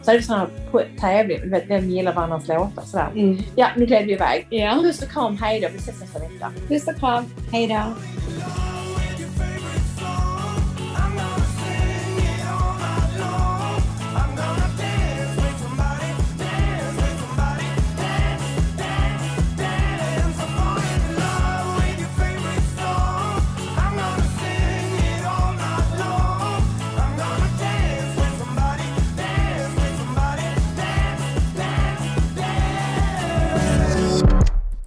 [0.03, 3.09] så hade vi sådana här på- tävling, du vet, vem gillar varandras låtar sådär.
[3.15, 3.39] Mm.
[3.57, 4.47] Ja, nu gled vi iväg.
[4.51, 4.79] Ja.
[4.83, 6.51] Puss och kram, hej då, vi ses nästa vecka.
[6.69, 7.25] Puss och kram.
[7.53, 7.67] Hej